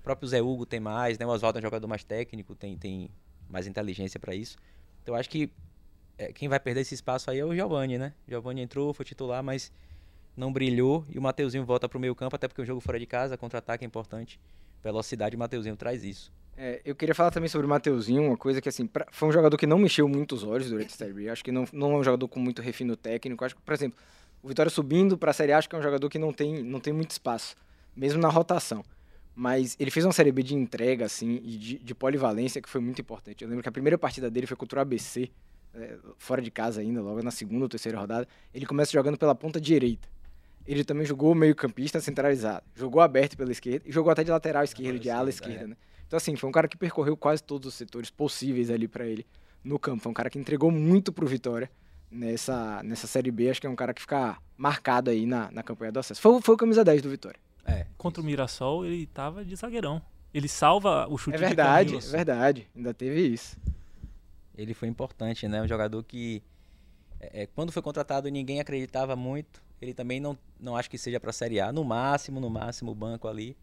O 0.00 0.02
próprio 0.02 0.28
Zé 0.28 0.42
Hugo 0.42 0.66
tem 0.66 0.78
mais, 0.78 1.18
né? 1.18 1.26
o 1.26 1.30
Oswaldo 1.30 1.58
é 1.58 1.60
um 1.60 1.62
jogador 1.62 1.86
mais 1.86 2.04
técnico, 2.04 2.54
tem, 2.54 2.76
tem 2.76 3.10
mais 3.48 3.66
inteligência 3.66 4.20
para 4.20 4.34
isso. 4.34 4.56
Então 5.02 5.14
eu 5.14 5.20
acho 5.20 5.28
que 5.28 5.50
é, 6.18 6.32
quem 6.32 6.48
vai 6.48 6.60
perder 6.60 6.80
esse 6.82 6.94
espaço 6.94 7.30
aí 7.30 7.38
é 7.38 7.44
o 7.44 7.54
Giovanni, 7.54 7.98
né? 7.98 8.12
O 8.26 8.30
Giovanni 8.30 8.62
entrou, 8.62 8.92
foi 8.94 9.04
titular, 9.04 9.42
mas 9.42 9.72
não 10.36 10.52
brilhou. 10.52 11.04
E 11.08 11.18
o 11.18 11.22
Mateuzinho 11.22 11.64
volta 11.64 11.88
para 11.88 11.98
o 11.98 12.00
meio 12.00 12.14
campo, 12.14 12.36
até 12.36 12.48
porque 12.48 12.62
o 12.62 12.64
jogo 12.64 12.80
fora 12.80 12.98
de 12.98 13.06
casa, 13.06 13.36
contra-ataque 13.36 13.84
é 13.84 13.86
importante. 13.86 14.40
Velocidade, 14.82 15.36
Mateuzinho 15.36 15.76
traz 15.76 16.04
isso. 16.04 16.32
É, 16.56 16.80
eu 16.84 16.94
queria 16.94 17.14
falar 17.14 17.30
também 17.30 17.48
sobre 17.48 17.66
o 17.66 17.70
Mateuzinho, 17.70 18.22
uma 18.22 18.36
coisa 18.36 18.62
que, 18.62 18.68
assim, 18.68 18.86
pra, 18.86 19.06
foi 19.10 19.28
um 19.28 19.32
jogador 19.32 19.56
que 19.58 19.66
não 19.66 19.78
mexeu 19.78 20.08
muito 20.08 20.34
os 20.34 20.42
olhos 20.42 20.70
durante 20.70 20.94
a 20.94 20.96
Série 20.96 21.12
B. 21.12 21.28
Acho 21.28 21.44
que 21.44 21.52
não, 21.52 21.66
não 21.72 21.92
é 21.92 21.96
um 21.96 22.04
jogador 22.04 22.26
com 22.28 22.40
muito 22.40 22.62
refino 22.62 22.96
técnico. 22.96 23.44
Acho 23.44 23.54
que, 23.54 23.60
por 23.60 23.74
exemplo, 23.74 23.98
o 24.42 24.48
Vitória 24.48 24.70
subindo 24.70 25.18
para 25.18 25.32
a 25.32 25.34
Série 25.34 25.52
A, 25.52 25.58
acho 25.58 25.68
que 25.68 25.76
é 25.76 25.78
um 25.78 25.82
jogador 25.82 26.08
que 26.08 26.18
não 26.18 26.32
tem, 26.32 26.62
não 26.62 26.80
tem 26.80 26.92
muito 26.92 27.10
espaço, 27.10 27.54
mesmo 27.94 28.20
na 28.20 28.28
rotação. 28.28 28.82
Mas 29.34 29.76
ele 29.78 29.90
fez 29.90 30.06
uma 30.06 30.12
Série 30.12 30.32
B 30.32 30.42
de 30.42 30.54
entrega, 30.54 31.04
assim, 31.04 31.40
e 31.44 31.58
de, 31.58 31.78
de 31.78 31.94
polivalência 31.94 32.62
que 32.62 32.68
foi 32.68 32.80
muito 32.80 33.02
importante. 33.02 33.44
Eu 33.44 33.48
lembro 33.50 33.62
que 33.62 33.68
a 33.68 33.72
primeira 33.72 33.98
partida 33.98 34.30
dele 34.30 34.46
foi 34.46 34.56
contra 34.56 34.78
o 34.78 34.82
ABC, 34.82 35.30
é, 35.74 35.98
fora 36.16 36.40
de 36.40 36.50
casa 36.50 36.80
ainda, 36.80 37.02
logo 37.02 37.22
na 37.22 37.30
segunda 37.30 37.64
ou 37.64 37.68
terceira 37.68 37.98
rodada. 37.98 38.26
Ele 38.54 38.64
começa 38.64 38.92
jogando 38.92 39.18
pela 39.18 39.34
ponta 39.34 39.60
direita. 39.60 40.08
Ele 40.66 40.84
também 40.84 41.06
jogou 41.06 41.34
meio 41.34 41.54
campista 41.54 42.00
centralizado. 42.00 42.64
Jogou 42.74 43.00
aberto 43.00 43.36
pela 43.36 43.52
esquerda 43.52 43.88
e 43.88 43.92
jogou 43.92 44.10
até 44.10 44.24
de 44.24 44.30
lateral 44.30 44.64
esquerda, 44.64 44.98
de 44.98 45.10
ala 45.10 45.30
esquerda, 45.30 45.64
é. 45.64 45.66
né? 45.68 45.76
Então, 46.06 46.16
assim, 46.16 46.36
foi 46.36 46.48
um 46.48 46.52
cara 46.52 46.68
que 46.68 46.76
percorreu 46.76 47.16
quase 47.16 47.42
todos 47.42 47.68
os 47.68 47.74
setores 47.74 48.10
possíveis 48.10 48.70
ali 48.70 48.86
para 48.86 49.06
ele 49.06 49.26
no 49.62 49.78
campo. 49.78 50.02
Foi 50.02 50.10
um 50.10 50.14
cara 50.14 50.30
que 50.30 50.38
entregou 50.38 50.70
muito 50.70 51.12
pro 51.12 51.26
Vitória 51.26 51.70
nessa, 52.10 52.82
nessa 52.82 53.06
Série 53.06 53.30
B. 53.30 53.50
Acho 53.50 53.60
que 53.60 53.66
é 53.66 53.70
um 53.70 53.76
cara 53.76 53.92
que 53.92 54.00
fica 54.00 54.38
marcado 54.56 55.10
aí 55.10 55.26
na, 55.26 55.50
na 55.50 55.62
campanha 55.62 55.92
do 55.92 55.98
acesso. 55.98 56.20
Foi, 56.20 56.40
foi 56.40 56.54
o 56.54 56.58
camisa 56.58 56.84
10 56.84 57.02
do 57.02 57.10
Vitória. 57.10 57.38
É. 57.64 57.86
Contra 57.98 58.22
o 58.22 58.24
Mirassol, 58.24 58.86
ele 58.86 59.06
tava 59.06 59.44
de 59.44 59.56
zagueirão. 59.56 60.00
Ele 60.32 60.48
salva 60.48 61.08
o 61.08 61.18
chute 61.18 61.36
É 61.36 61.38
de 61.38 61.44
verdade, 61.46 61.92
Camilo. 61.92 62.08
é 62.08 62.10
verdade. 62.10 62.68
Ainda 62.76 62.94
teve 62.94 63.26
isso. 63.26 63.56
Ele 64.56 64.74
foi 64.74 64.88
importante, 64.88 65.48
né? 65.48 65.60
Um 65.60 65.66
jogador 65.66 66.02
que, 66.04 66.42
é, 67.18 67.42
é, 67.42 67.46
quando 67.46 67.72
foi 67.72 67.82
contratado, 67.82 68.28
ninguém 68.28 68.60
acreditava 68.60 69.16
muito. 69.16 69.62
Ele 69.80 69.92
também 69.94 70.20
não, 70.20 70.38
não 70.58 70.76
acho 70.76 70.90
que 70.90 70.98
seja 70.98 71.20
para 71.20 71.32
Série 71.32 71.60
A. 71.60 71.72
No 71.72 71.84
máximo, 71.84 72.40
no 72.40 72.48
máximo, 72.50 72.92
o 72.92 72.94
banco 72.94 73.28
ali. 73.28 73.56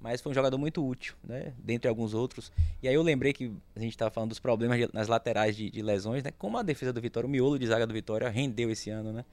Mas 0.00 0.20
foi 0.20 0.30
um 0.30 0.34
jogador 0.34 0.56
muito 0.58 0.86
útil, 0.86 1.16
né? 1.24 1.52
Dentre 1.58 1.88
alguns 1.88 2.14
outros. 2.14 2.52
E 2.80 2.86
aí 2.86 2.94
eu 2.94 3.02
lembrei 3.02 3.32
que 3.32 3.52
a 3.74 3.80
gente 3.80 3.90
estava 3.90 4.10
falando 4.12 4.28
dos 4.30 4.38
problemas 4.38 4.78
de- 4.78 4.88
nas 4.92 5.08
laterais 5.08 5.56
de, 5.56 5.68
de 5.70 5.82
lesões, 5.82 6.22
né? 6.22 6.30
Como 6.38 6.56
a 6.56 6.62
defesa 6.62 6.92
do 6.92 7.00
Vitória, 7.00 7.26
o 7.26 7.30
miolo 7.30 7.58
de 7.58 7.66
zaga 7.66 7.84
do 7.86 7.92
Vitória 7.92 8.28
rendeu 8.28 8.70
esse 8.70 8.90
ano, 8.90 9.12
né? 9.12 9.24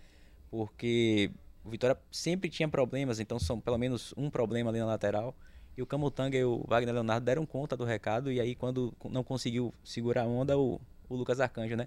Porque 0.50 1.30
o 1.64 1.70
Vitória 1.70 1.98
sempre 2.12 2.50
tinha 2.50 2.68
problemas, 2.68 3.20
então 3.20 3.40
são 3.40 3.60
pelo 3.60 3.78
menos 3.78 4.14
um 4.18 4.30
problema 4.30 4.70
ali 4.72 4.80
na 4.80 4.86
lateral. 4.86 5.36
E 5.78 5.82
o 5.82 5.86
Camutanga 5.86 6.38
e 6.38 6.44
o 6.44 6.64
Wagner 6.68 6.94
Leonardo 6.94 7.26
deram 7.26 7.46
conta 7.46 7.76
do 7.76 7.84
recado. 7.84 8.32
E 8.32 8.40
aí, 8.40 8.56
quando 8.56 8.94
não 9.10 9.24
conseguiu 9.24 9.74
segurar 9.84 10.24
a 10.24 10.26
onda, 10.26 10.58
o, 10.58 10.80
o 11.10 11.16
Lucas 11.16 11.40
Arcanjo, 11.40 11.76
né? 11.76 11.86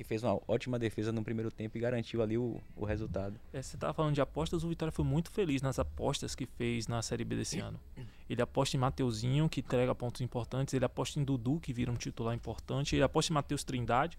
Que 0.00 0.04
fez 0.04 0.24
uma 0.24 0.40
ótima 0.48 0.78
defesa 0.78 1.12
no 1.12 1.22
primeiro 1.22 1.50
tempo 1.50 1.76
e 1.76 1.80
garantiu 1.80 2.22
ali 2.22 2.38
o, 2.38 2.58
o 2.74 2.86
resultado. 2.86 3.38
É, 3.52 3.60
você 3.60 3.76
tava 3.76 3.92
falando 3.92 4.14
de 4.14 4.20
apostas, 4.22 4.64
o 4.64 4.68
Vitória 4.70 4.90
foi 4.90 5.04
muito 5.04 5.30
feliz 5.30 5.60
nas 5.60 5.78
apostas 5.78 6.34
que 6.34 6.46
fez 6.46 6.88
na 6.88 7.02
Série 7.02 7.22
B 7.22 7.36
desse 7.36 7.60
ano. 7.60 7.78
Ele 8.26 8.40
aposta 8.40 8.78
em 8.78 8.80
Mateuzinho, 8.80 9.46
que 9.46 9.60
entrega 9.60 9.94
pontos 9.94 10.22
importantes, 10.22 10.72
ele 10.72 10.86
aposta 10.86 11.20
em 11.20 11.22
Dudu, 11.22 11.60
que 11.60 11.70
vira 11.74 11.92
um 11.92 11.96
titular 11.96 12.34
importante, 12.34 12.96
ele 12.96 13.02
aposta 13.02 13.30
em 13.30 13.34
Matheus 13.34 13.62
Trindade, 13.62 14.18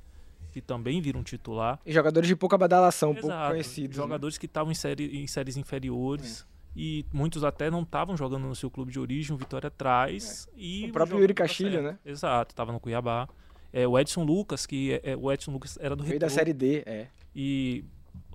que 0.51 0.61
também 0.61 1.01
vira 1.01 1.17
um 1.17 1.23
titular. 1.23 1.79
E 1.83 1.91
jogadores 1.91 2.27
de 2.27 2.35
pouca 2.35 2.59
badalação, 2.59 3.11
pouco 3.15 3.29
Exato, 3.29 3.49
conhecidos. 3.49 3.97
né? 3.97 4.03
Jogadores 4.03 4.37
que 4.37 4.45
estavam 4.45 4.71
em, 4.71 4.75
série, 4.75 5.17
em 5.17 5.25
séries 5.25 5.57
inferiores. 5.57 6.45
É. 6.47 6.51
E 6.75 7.05
muitos 7.11 7.43
até 7.43 7.71
não 7.71 7.81
estavam 7.81 8.15
jogando 8.15 8.43
no 8.43 8.55
seu 8.55 8.69
clube 8.69 8.91
de 8.91 8.99
origem, 8.99 9.33
o 9.33 9.37
Vitória 9.39 9.71
traz. 9.71 10.47
E 10.55 10.85
É. 10.85 10.87
O 10.89 10.91
próprio 10.91 11.19
Yuri 11.19 11.33
Castilho, 11.33 11.71
certo. 11.71 11.85
né? 11.85 11.99
Exato, 12.05 12.53
estava 12.53 12.71
no 12.71 12.79
Cuiabá. 12.79 13.27
É, 13.73 13.87
o 13.87 13.97
Edson 13.97 14.23
Lucas, 14.23 14.65
que 14.65 14.93
é, 15.03 15.11
é- 15.11 15.15
o 15.17 15.31
Edson 15.31 15.51
Lucas 15.51 15.77
era 15.81 15.95
do 15.95 16.03
Veio 16.03 16.19
da 16.19 16.29
Série 16.29 16.53
D, 16.53 16.83
é. 16.85 17.07
e 17.35 17.83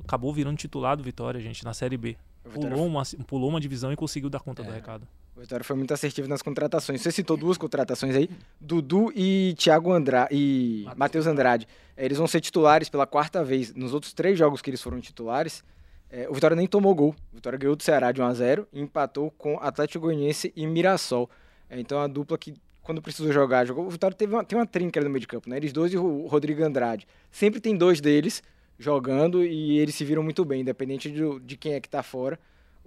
acabou 0.04 0.32
virando 0.32 0.56
titular 0.56 0.96
do 0.96 1.02
Vitória, 1.02 1.40
gente, 1.40 1.64
na 1.64 1.74
Série 1.74 1.96
B. 1.96 2.16
Pulou 2.54 2.86
uma, 2.86 3.02
pulou 3.26 3.48
uma 3.50 3.60
divisão 3.60 3.92
e 3.92 3.96
conseguiu 3.96 4.30
dar 4.30 4.40
conta 4.40 4.62
do 4.62 4.70
É. 4.70 4.74
recado. 4.74 5.06
o 5.36 5.40
Vitória 5.40 5.62
foi 5.64 5.76
muito 5.76 5.92
assertivo 5.92 6.26
nas 6.28 6.40
contratações. 6.40 7.02
Você 7.02 7.12
citou 7.12 7.36
duas 7.36 7.58
contratações 7.58 8.14
aí, 8.16 8.30
Dudu 8.58 9.12
e 9.14 9.54
Thiago 9.58 9.92
Andrade 9.92 10.28
e 10.34 10.86
Matheus 10.96 11.26
Andrade. 11.26 11.66
É, 11.96 12.04
Eles 12.06 12.16
vão 12.16 12.26
ser 12.26 12.40
titulares 12.40 12.88
pela 12.88 13.06
quarta 13.06 13.44
vez. 13.44 13.74
Nos 13.74 13.92
outros 13.92 14.14
três 14.14 14.38
jogos 14.38 14.62
que 14.62 14.70
eles 14.70 14.80
foram 14.80 14.98
titulares, 15.00 15.62
é, 16.08 16.26
o 16.30 16.32
Vitória 16.32 16.54
nem 16.56 16.66
tomou 16.66 16.94
gol. 16.94 17.14
O 17.32 17.34
Vitória 17.34 17.58
ganhou 17.58 17.76
do 17.76 17.82
Ceará 17.82 18.12
de 18.12 18.22
1 18.22 18.24
a 18.24 18.32
0 18.32 18.66
e 18.72 18.80
empatou 18.80 19.30
com 19.32 19.58
Atlético 19.60 20.06
Goianiense 20.06 20.52
e 20.56 20.66
Mirassol. 20.66 21.28
É, 21.68 21.78
então 21.78 21.98
a 22.00 22.06
dupla 22.06 22.38
que 22.38 22.54
quando 22.86 23.02
precisou 23.02 23.30
jogar, 23.32 23.66
jogou. 23.66 23.84
O 23.86 23.90
Vitória 23.90 24.16
teve 24.16 24.32
uma, 24.34 24.42
tem 24.44 24.58
uma 24.58 24.64
trinca 24.66 25.00
no 25.02 25.10
meio 25.10 25.20
de 25.20 25.26
campo, 25.26 25.50
né? 25.50 25.56
Eles 25.58 25.72
dois 25.72 25.92
e 25.92 25.98
o 25.98 26.26
Rodrigo 26.26 26.62
Andrade. 26.64 27.06
Sempre 27.30 27.60
tem 27.60 27.76
dois 27.76 28.00
deles 28.00 28.42
jogando 28.78 29.44
e 29.44 29.78
eles 29.78 29.94
se 29.94 30.04
viram 30.04 30.22
muito 30.22 30.44
bem, 30.44 30.60
independente 30.60 31.10
de, 31.10 31.40
de 31.40 31.56
quem 31.56 31.72
é 31.74 31.80
que 31.80 31.88
tá 31.88 32.02
fora. 32.02 32.38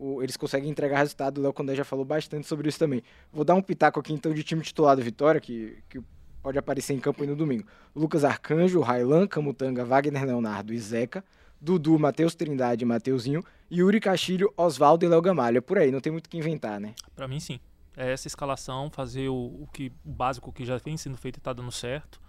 o- 0.02 0.24
eles 0.24 0.38
conseguem 0.38 0.70
entregar 0.70 1.00
resultado. 1.00 1.40
O 1.40 1.42
Léo 1.42 1.52
Condé 1.52 1.76
já 1.76 1.84
falou 1.84 2.06
bastante 2.06 2.48
sobre 2.48 2.70
isso 2.70 2.80
também. 2.80 3.04
Vou 3.34 3.44
dar 3.44 3.54
um 3.56 3.62
pitaco 3.62 4.00
aqui 4.00 4.14
então 4.14 4.34
de 4.34 4.42
time 4.44 4.62
titular 4.62 4.96
do 4.96 5.02
Vitória, 5.02 5.42
que, 5.42 5.78
que 5.90 6.00
pode 6.42 6.58
aparecer 6.58 6.94
em 6.94 7.00
campo 7.00 7.22
aí 7.22 7.28
no 7.28 7.36
domingo. 7.36 7.66
Lucas 7.94 8.24
Arcanjo, 8.24 8.80
Railan, 8.80 9.28
Camutanga, 9.28 9.84
Wagner 9.84 10.24
Leonardo 10.24 10.74
e 10.74 10.80
Zeca. 10.80 11.22
Dudu, 11.60 12.00
Matheus 12.00 12.34
Trindade 12.34 12.86
e 12.86 12.88
Mateuzinho. 12.88 13.44
Yuri 13.70 14.00
Castilho, 14.00 14.54
Oswaldo 14.56 15.04
e 15.04 15.10
Léo 15.10 15.22
Gamalha. 15.22 15.62
Por 15.62 15.78
aí, 15.78 15.92
não 15.92 16.00
tem 16.00 16.14
muito 16.14 16.28
o 16.28 16.30
que 16.30 16.38
inventar, 16.38 16.80
né? 16.80 16.94
Pra 17.14 17.28
mim, 17.28 17.42
sim. 17.42 17.60
É 18.02 18.14
essa 18.14 18.28
escalação, 18.28 18.90
fazer 18.90 19.28
o, 19.28 19.36
o 19.36 19.68
que, 19.74 19.92
o 20.06 20.10
básico 20.10 20.54
que 20.54 20.64
já 20.64 20.78
vem 20.78 20.96
sendo 20.96 21.18
feito 21.18 21.36
e 21.38 21.42
tá 21.42 21.52
dando 21.52 21.70
certo. 21.70 22.22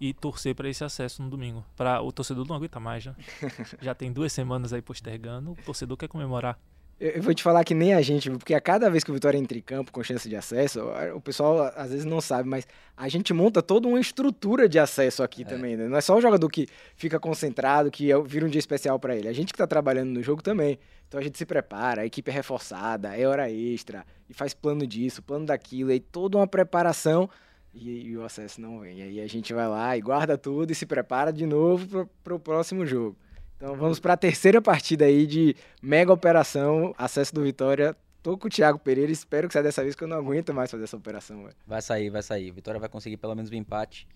E 0.00 0.14
torcer 0.14 0.54
pra 0.54 0.68
esse 0.68 0.84
acesso 0.84 1.20
no 1.20 1.28
domingo. 1.28 1.64
Pra, 1.74 2.00
o 2.00 2.12
torcedor 2.12 2.46
não 2.46 2.54
aguenta 2.54 2.78
mais, 2.78 3.02
já. 3.02 3.16
já 3.82 3.92
tem 3.92 4.12
duas 4.12 4.32
semanas 4.32 4.72
aí 4.72 4.80
postergando. 4.80 5.50
O 5.50 5.56
torcedor 5.56 5.96
quer 5.96 6.06
comemorar. 6.06 6.56
Eu 6.98 7.22
vou 7.22 7.34
te 7.34 7.42
falar 7.42 7.62
que 7.62 7.74
nem 7.74 7.92
a 7.92 8.00
gente, 8.00 8.30
porque 8.30 8.54
a 8.54 8.60
cada 8.60 8.88
vez 8.90 9.04
que 9.04 9.10
o 9.10 9.14
Vitória 9.14 9.36
entra 9.36 9.58
em 9.58 9.60
campo 9.60 9.92
com 9.92 10.02
chance 10.02 10.26
de 10.26 10.34
acesso, 10.34 10.80
o 11.14 11.20
pessoal 11.20 11.70
às 11.76 11.90
vezes 11.90 12.06
não 12.06 12.22
sabe, 12.22 12.48
mas 12.48 12.66
a 12.96 13.06
gente 13.06 13.34
monta 13.34 13.60
toda 13.62 13.86
uma 13.86 14.00
estrutura 14.00 14.66
de 14.66 14.78
acesso 14.78 15.22
aqui 15.22 15.44
também, 15.44 15.76
né? 15.76 15.88
Não 15.88 15.96
é 15.98 16.00
só 16.00 16.16
o 16.16 16.20
jogador 16.22 16.48
que 16.48 16.66
fica 16.96 17.20
concentrado, 17.20 17.90
que 17.90 18.10
é- 18.10 18.18
vira 18.22 18.46
um 18.46 18.48
dia 18.48 18.58
especial 18.58 18.98
pra 18.98 19.14
ele. 19.14 19.28
A 19.28 19.32
gente 19.34 19.52
que 19.52 19.58
tá 19.58 19.66
trabalhando 19.66 20.08
no 20.08 20.22
jogo 20.22 20.42
também. 20.42 20.78
Então 21.06 21.20
a 21.20 21.22
gente 21.22 21.36
se 21.36 21.44
prepara, 21.44 22.00
a 22.00 22.06
equipe 22.06 22.30
é 22.30 22.34
reforçada, 22.34 23.14
é 23.14 23.26
hora 23.26 23.50
extra, 23.50 24.02
e 24.28 24.32
faz 24.32 24.54
plano 24.54 24.86
disso, 24.86 25.22
plano 25.22 25.44
daquilo, 25.44 25.92
e 25.92 26.00
toda 26.00 26.38
uma 26.38 26.46
preparação, 26.46 27.28
e, 27.74 28.06
e 28.08 28.16
o 28.16 28.24
acesso 28.24 28.58
não 28.58 28.80
vem. 28.80 29.00
E 29.00 29.02
aí 29.02 29.20
a 29.20 29.26
gente 29.26 29.52
vai 29.52 29.68
lá 29.68 29.94
e 29.96 30.00
guarda 30.00 30.38
tudo 30.38 30.70
e 30.72 30.74
se 30.74 30.86
prepara 30.86 31.30
de 31.30 31.44
novo 31.44 31.86
pro, 31.86 32.06
pro 32.24 32.40
próximo 32.40 32.86
jogo. 32.86 33.14
Então 33.56 33.74
vamos 33.76 33.98
para 33.98 34.12
a 34.12 34.16
terceira 34.16 34.60
partida 34.60 35.06
aí 35.06 35.26
de 35.26 35.56
mega 35.82 36.12
operação, 36.12 36.94
acesso 36.98 37.34
do 37.34 37.42
Vitória. 37.42 37.96
Tô 38.22 38.36
com 38.36 38.48
o 38.48 38.50
Thiago 38.50 38.78
Pereira, 38.78 39.10
espero 39.10 39.46
que 39.48 39.52
saia 39.54 39.62
dessa 39.62 39.82
vez 39.82 39.94
que 39.94 40.02
eu 40.04 40.08
não 40.08 40.16
aguento 40.18 40.52
mais 40.52 40.70
fazer 40.70 40.84
essa 40.84 40.96
operação, 40.96 41.44
velho. 41.44 41.56
Vai 41.66 41.80
sair, 41.80 42.10
vai 42.10 42.22
sair. 42.22 42.50
Vitória 42.50 42.78
vai 42.80 42.88
conseguir 42.88 43.16
pelo 43.16 43.34
menos 43.34 43.50
o 43.50 43.54
empate 43.54 44.06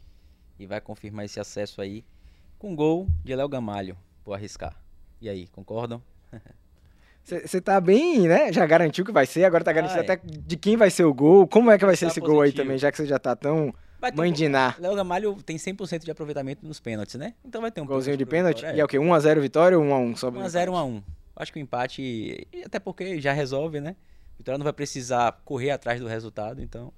e 0.58 0.66
vai 0.66 0.80
confirmar 0.80 1.24
esse 1.24 1.38
acesso 1.40 1.80
aí 1.80 2.04
com 2.58 2.74
gol 2.74 3.06
de 3.24 3.34
Léo 3.34 3.48
Gamalho, 3.48 3.96
por 4.24 4.34
arriscar. 4.34 4.76
E 5.20 5.28
aí, 5.28 5.46
concordam? 5.48 6.02
Você 7.22 7.60
tá 7.60 7.80
bem, 7.80 8.26
né? 8.26 8.52
Já 8.52 8.66
garantiu 8.66 9.04
que 9.04 9.12
vai 9.12 9.24
ser, 9.26 9.44
agora 9.44 9.62
tá 9.62 9.72
garantindo 9.72 10.04
Vai. 10.04 10.16
até 10.16 10.26
de 10.26 10.56
quem 10.56 10.76
vai 10.76 10.90
ser 10.90 11.04
o 11.04 11.14
gol. 11.14 11.46
Como 11.46 11.70
é 11.70 11.78
que 11.78 11.86
vai 11.86 11.94
ser 11.94 12.06
Tá 12.06 12.10
esse 12.10 12.20
gol 12.20 12.40
aí 12.40 12.48
positivo. 12.48 12.62
também, 12.64 12.78
já 12.78 12.90
que 12.90 12.96
você 12.96 13.06
já 13.06 13.18
tá 13.18 13.36
tão 13.36 13.72
Vai 14.00 14.10
ter 14.10 14.16
mãe 14.16 14.30
um- 14.30 14.32
de 14.32 14.48
Ná? 14.48 14.74
Léo 14.78 14.94
Gamalho 14.96 15.34
tem 15.42 15.58
100% 15.58 16.04
de 16.04 16.10
aproveitamento 16.10 16.66
nos 16.66 16.80
pênaltis, 16.80 17.16
né? 17.16 17.34
Então 17.44 17.60
vai 17.60 17.70
ter 17.70 17.80
um 17.80 17.86
Golzinho 17.86 18.16
de 18.16 18.24
pênalti? 18.26 18.56
Vitória, 18.58 18.76
E 18.76 18.80
é 18.80 18.84
o 18.84 18.88
quê? 18.88 18.98
1x0 18.98 19.40
Vitória 19.40 19.78
ou 19.78 19.84
1x1? 19.84 20.16
Só 20.16 20.30
1x0, 20.30 20.70
1x1. 20.72 21.02
Acho 21.36 21.52
que 21.52 21.58
o 21.58 21.62
empate, 21.62 22.46
até 22.64 22.78
porque 22.78 23.20
já 23.20 23.32
resolve, 23.32 23.80
né? 23.80 23.96
Vitória 24.38 24.58
não 24.58 24.64
vai 24.64 24.72
precisar 24.72 25.40
correr 25.44 25.70
atrás 25.70 26.00
do 26.00 26.06
resultado, 26.06 26.62
então. 26.62 26.92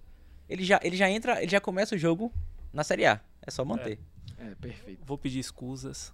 Ele 0.48 0.64
já, 0.64 0.78
ele 0.82 0.96
já 0.96 1.08
entra, 1.10 1.40
ele 1.42 1.50
já 1.50 1.60
começa 1.60 1.94
o 1.94 1.98
jogo 1.98 2.32
na 2.72 2.84
Série 2.84 3.06
A. 3.06 3.20
É 3.46 3.50
só 3.50 3.64
manter. 3.64 3.98
É, 4.38 4.54
perfeito. 4.60 5.00
Vou 5.04 5.16
pedir 5.18 5.38
escusas, 5.38 6.12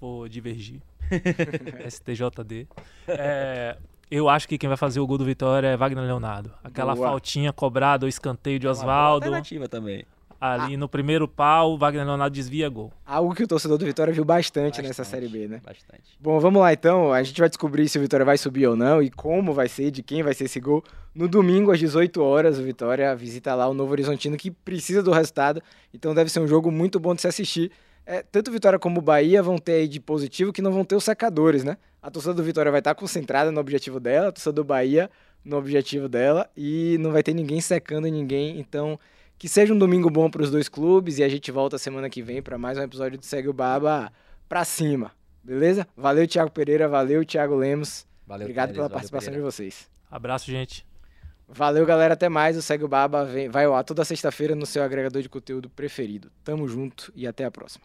vou 0.00 0.28
divergir. 0.28 0.80
STJD. 1.88 2.66
É, 3.08 3.76
eu 4.10 4.28
acho 4.28 4.48
que 4.48 4.58
quem 4.58 4.68
vai 4.68 4.76
fazer 4.76 5.00
o 5.00 5.06
gol 5.06 5.18
do 5.18 5.24
Vitória 5.24 5.68
é 5.68 5.76
Wagner 5.76 6.04
Leonardo. 6.04 6.52
Aquela 6.62 6.94
Boa. 6.94 7.08
faltinha 7.08 7.52
cobrada, 7.52 8.06
o 8.06 8.08
escanteio 8.08 8.58
de 8.58 8.66
É 8.66 8.70
uma 8.70 8.72
Oswaldo. 8.72 9.24
alternativa 9.26 9.68
também. 9.68 10.04
Ali 10.54 10.76
no 10.76 10.88
primeiro 10.88 11.26
pau, 11.26 11.72
o 11.72 11.78
Wagner 11.78 12.04
Leonardo 12.04 12.34
desvia 12.34 12.68
gol. 12.68 12.92
Algo 13.04 13.34
que 13.34 13.42
o 13.42 13.46
torcedor 13.46 13.78
do 13.78 13.84
Vitória 13.84 14.12
viu 14.12 14.24
bastante, 14.24 14.82
nessa 14.82 15.02
Bastante, 15.02 15.08
Série 15.08 15.28
B, 15.28 15.48
né? 15.48 15.60
Bastante. 15.64 16.16
Bom, 16.20 16.38
vamos 16.40 16.60
lá 16.60 16.72
então. 16.72 17.12
A 17.12 17.22
gente 17.22 17.38
vai 17.38 17.48
descobrir 17.48 17.88
se 17.88 17.98
o 17.98 18.00
Vitória 18.00 18.24
vai 18.24 18.38
subir 18.38 18.66
ou 18.66 18.76
não 18.76 19.02
e 19.02 19.10
como 19.10 19.52
vai 19.52 19.68
ser, 19.68 19.90
de 19.90 20.02
quem 20.02 20.22
vai 20.22 20.34
ser 20.34 20.44
esse 20.44 20.60
gol. 20.60 20.82
No 21.14 21.28
domingo, 21.28 21.70
às 21.70 21.78
18 21.78 22.22
horas, 22.22 22.58
o 22.58 22.62
Vitória 22.62 23.14
visita 23.14 23.54
lá 23.54 23.68
o 23.68 23.74
Novo 23.74 23.92
Horizontino, 23.92 24.36
que 24.36 24.50
precisa 24.50 25.02
do 25.02 25.10
resultado. 25.10 25.62
Então 25.92 26.14
deve 26.14 26.30
ser 26.30 26.40
um 26.40 26.46
jogo 26.46 26.70
muito 26.70 27.00
bom 27.00 27.14
de 27.14 27.22
se 27.22 27.28
assistir. 27.28 27.70
É, 28.04 28.22
tanto 28.22 28.48
o 28.48 28.52
Vitória 28.52 28.78
como 28.78 29.00
o 29.00 29.02
Bahia 29.02 29.42
vão 29.42 29.58
ter 29.58 29.72
aí 29.72 29.88
de 29.88 29.98
positivo 29.98 30.52
que 30.52 30.62
não 30.62 30.70
vão 30.72 30.84
ter 30.84 30.94
os 30.94 31.02
secadores, 31.02 31.64
né? 31.64 31.76
A 32.00 32.10
torcida 32.10 32.34
do 32.34 32.42
Vitória 32.42 32.70
vai 32.70 32.78
estar 32.78 32.94
concentrada 32.94 33.50
no 33.50 33.60
objetivo 33.60 33.98
dela, 33.98 34.28
a 34.28 34.32
torcida 34.32 34.52
do 34.52 34.62
Bahia 34.62 35.10
no 35.44 35.56
objetivo 35.56 36.08
dela 36.08 36.48
e 36.56 36.96
não 37.00 37.10
vai 37.10 37.22
ter 37.22 37.34
ninguém 37.34 37.60
secando 37.60 38.06
ninguém. 38.06 38.60
Então, 38.60 38.98
que 39.38 39.48
seja 39.48 39.72
um 39.74 39.78
domingo 39.78 40.08
bom 40.10 40.30
para 40.30 40.42
os 40.42 40.50
dois 40.50 40.68
clubes 40.68 41.18
e 41.18 41.24
a 41.24 41.28
gente 41.28 41.50
volta 41.50 41.78
semana 41.78 42.08
que 42.08 42.22
vem 42.22 42.40
para 42.42 42.56
mais 42.58 42.78
um 42.78 42.82
episódio 42.82 43.18
do 43.18 43.24
Segue 43.24 43.48
o 43.48 43.52
Baba 43.52 44.12
pra 44.48 44.64
cima. 44.64 45.12
Beleza? 45.42 45.86
Valeu, 45.96 46.26
Thiago 46.26 46.50
Pereira. 46.50 46.88
Valeu, 46.88 47.24
Thiago 47.24 47.54
Lemos. 47.54 48.06
Valeu, 48.26 48.44
Obrigado 48.46 48.68
Pérez, 48.68 48.76
pela 48.76 48.88
valeu, 48.88 48.94
participação 48.94 49.26
Pereira. 49.32 49.48
de 49.48 49.54
vocês. 49.54 49.88
Abraço, 50.10 50.50
gente. 50.50 50.84
Valeu, 51.48 51.86
galera. 51.86 52.14
Até 52.14 52.28
mais. 52.28 52.56
O 52.56 52.62
Segue 52.62 52.84
o 52.84 52.88
Baba 52.88 53.24
vem- 53.24 53.48
vai 53.48 53.66
ao 53.66 53.74
ar 53.76 53.84
toda 53.84 54.04
sexta-feira 54.04 54.54
no 54.56 54.66
seu 54.66 54.82
agregador 54.82 55.22
de 55.22 55.28
conteúdo 55.28 55.68
preferido. 55.70 56.30
Tamo 56.42 56.66
junto 56.66 57.12
e 57.14 57.26
até 57.26 57.44
a 57.44 57.50
próxima. 57.50 57.84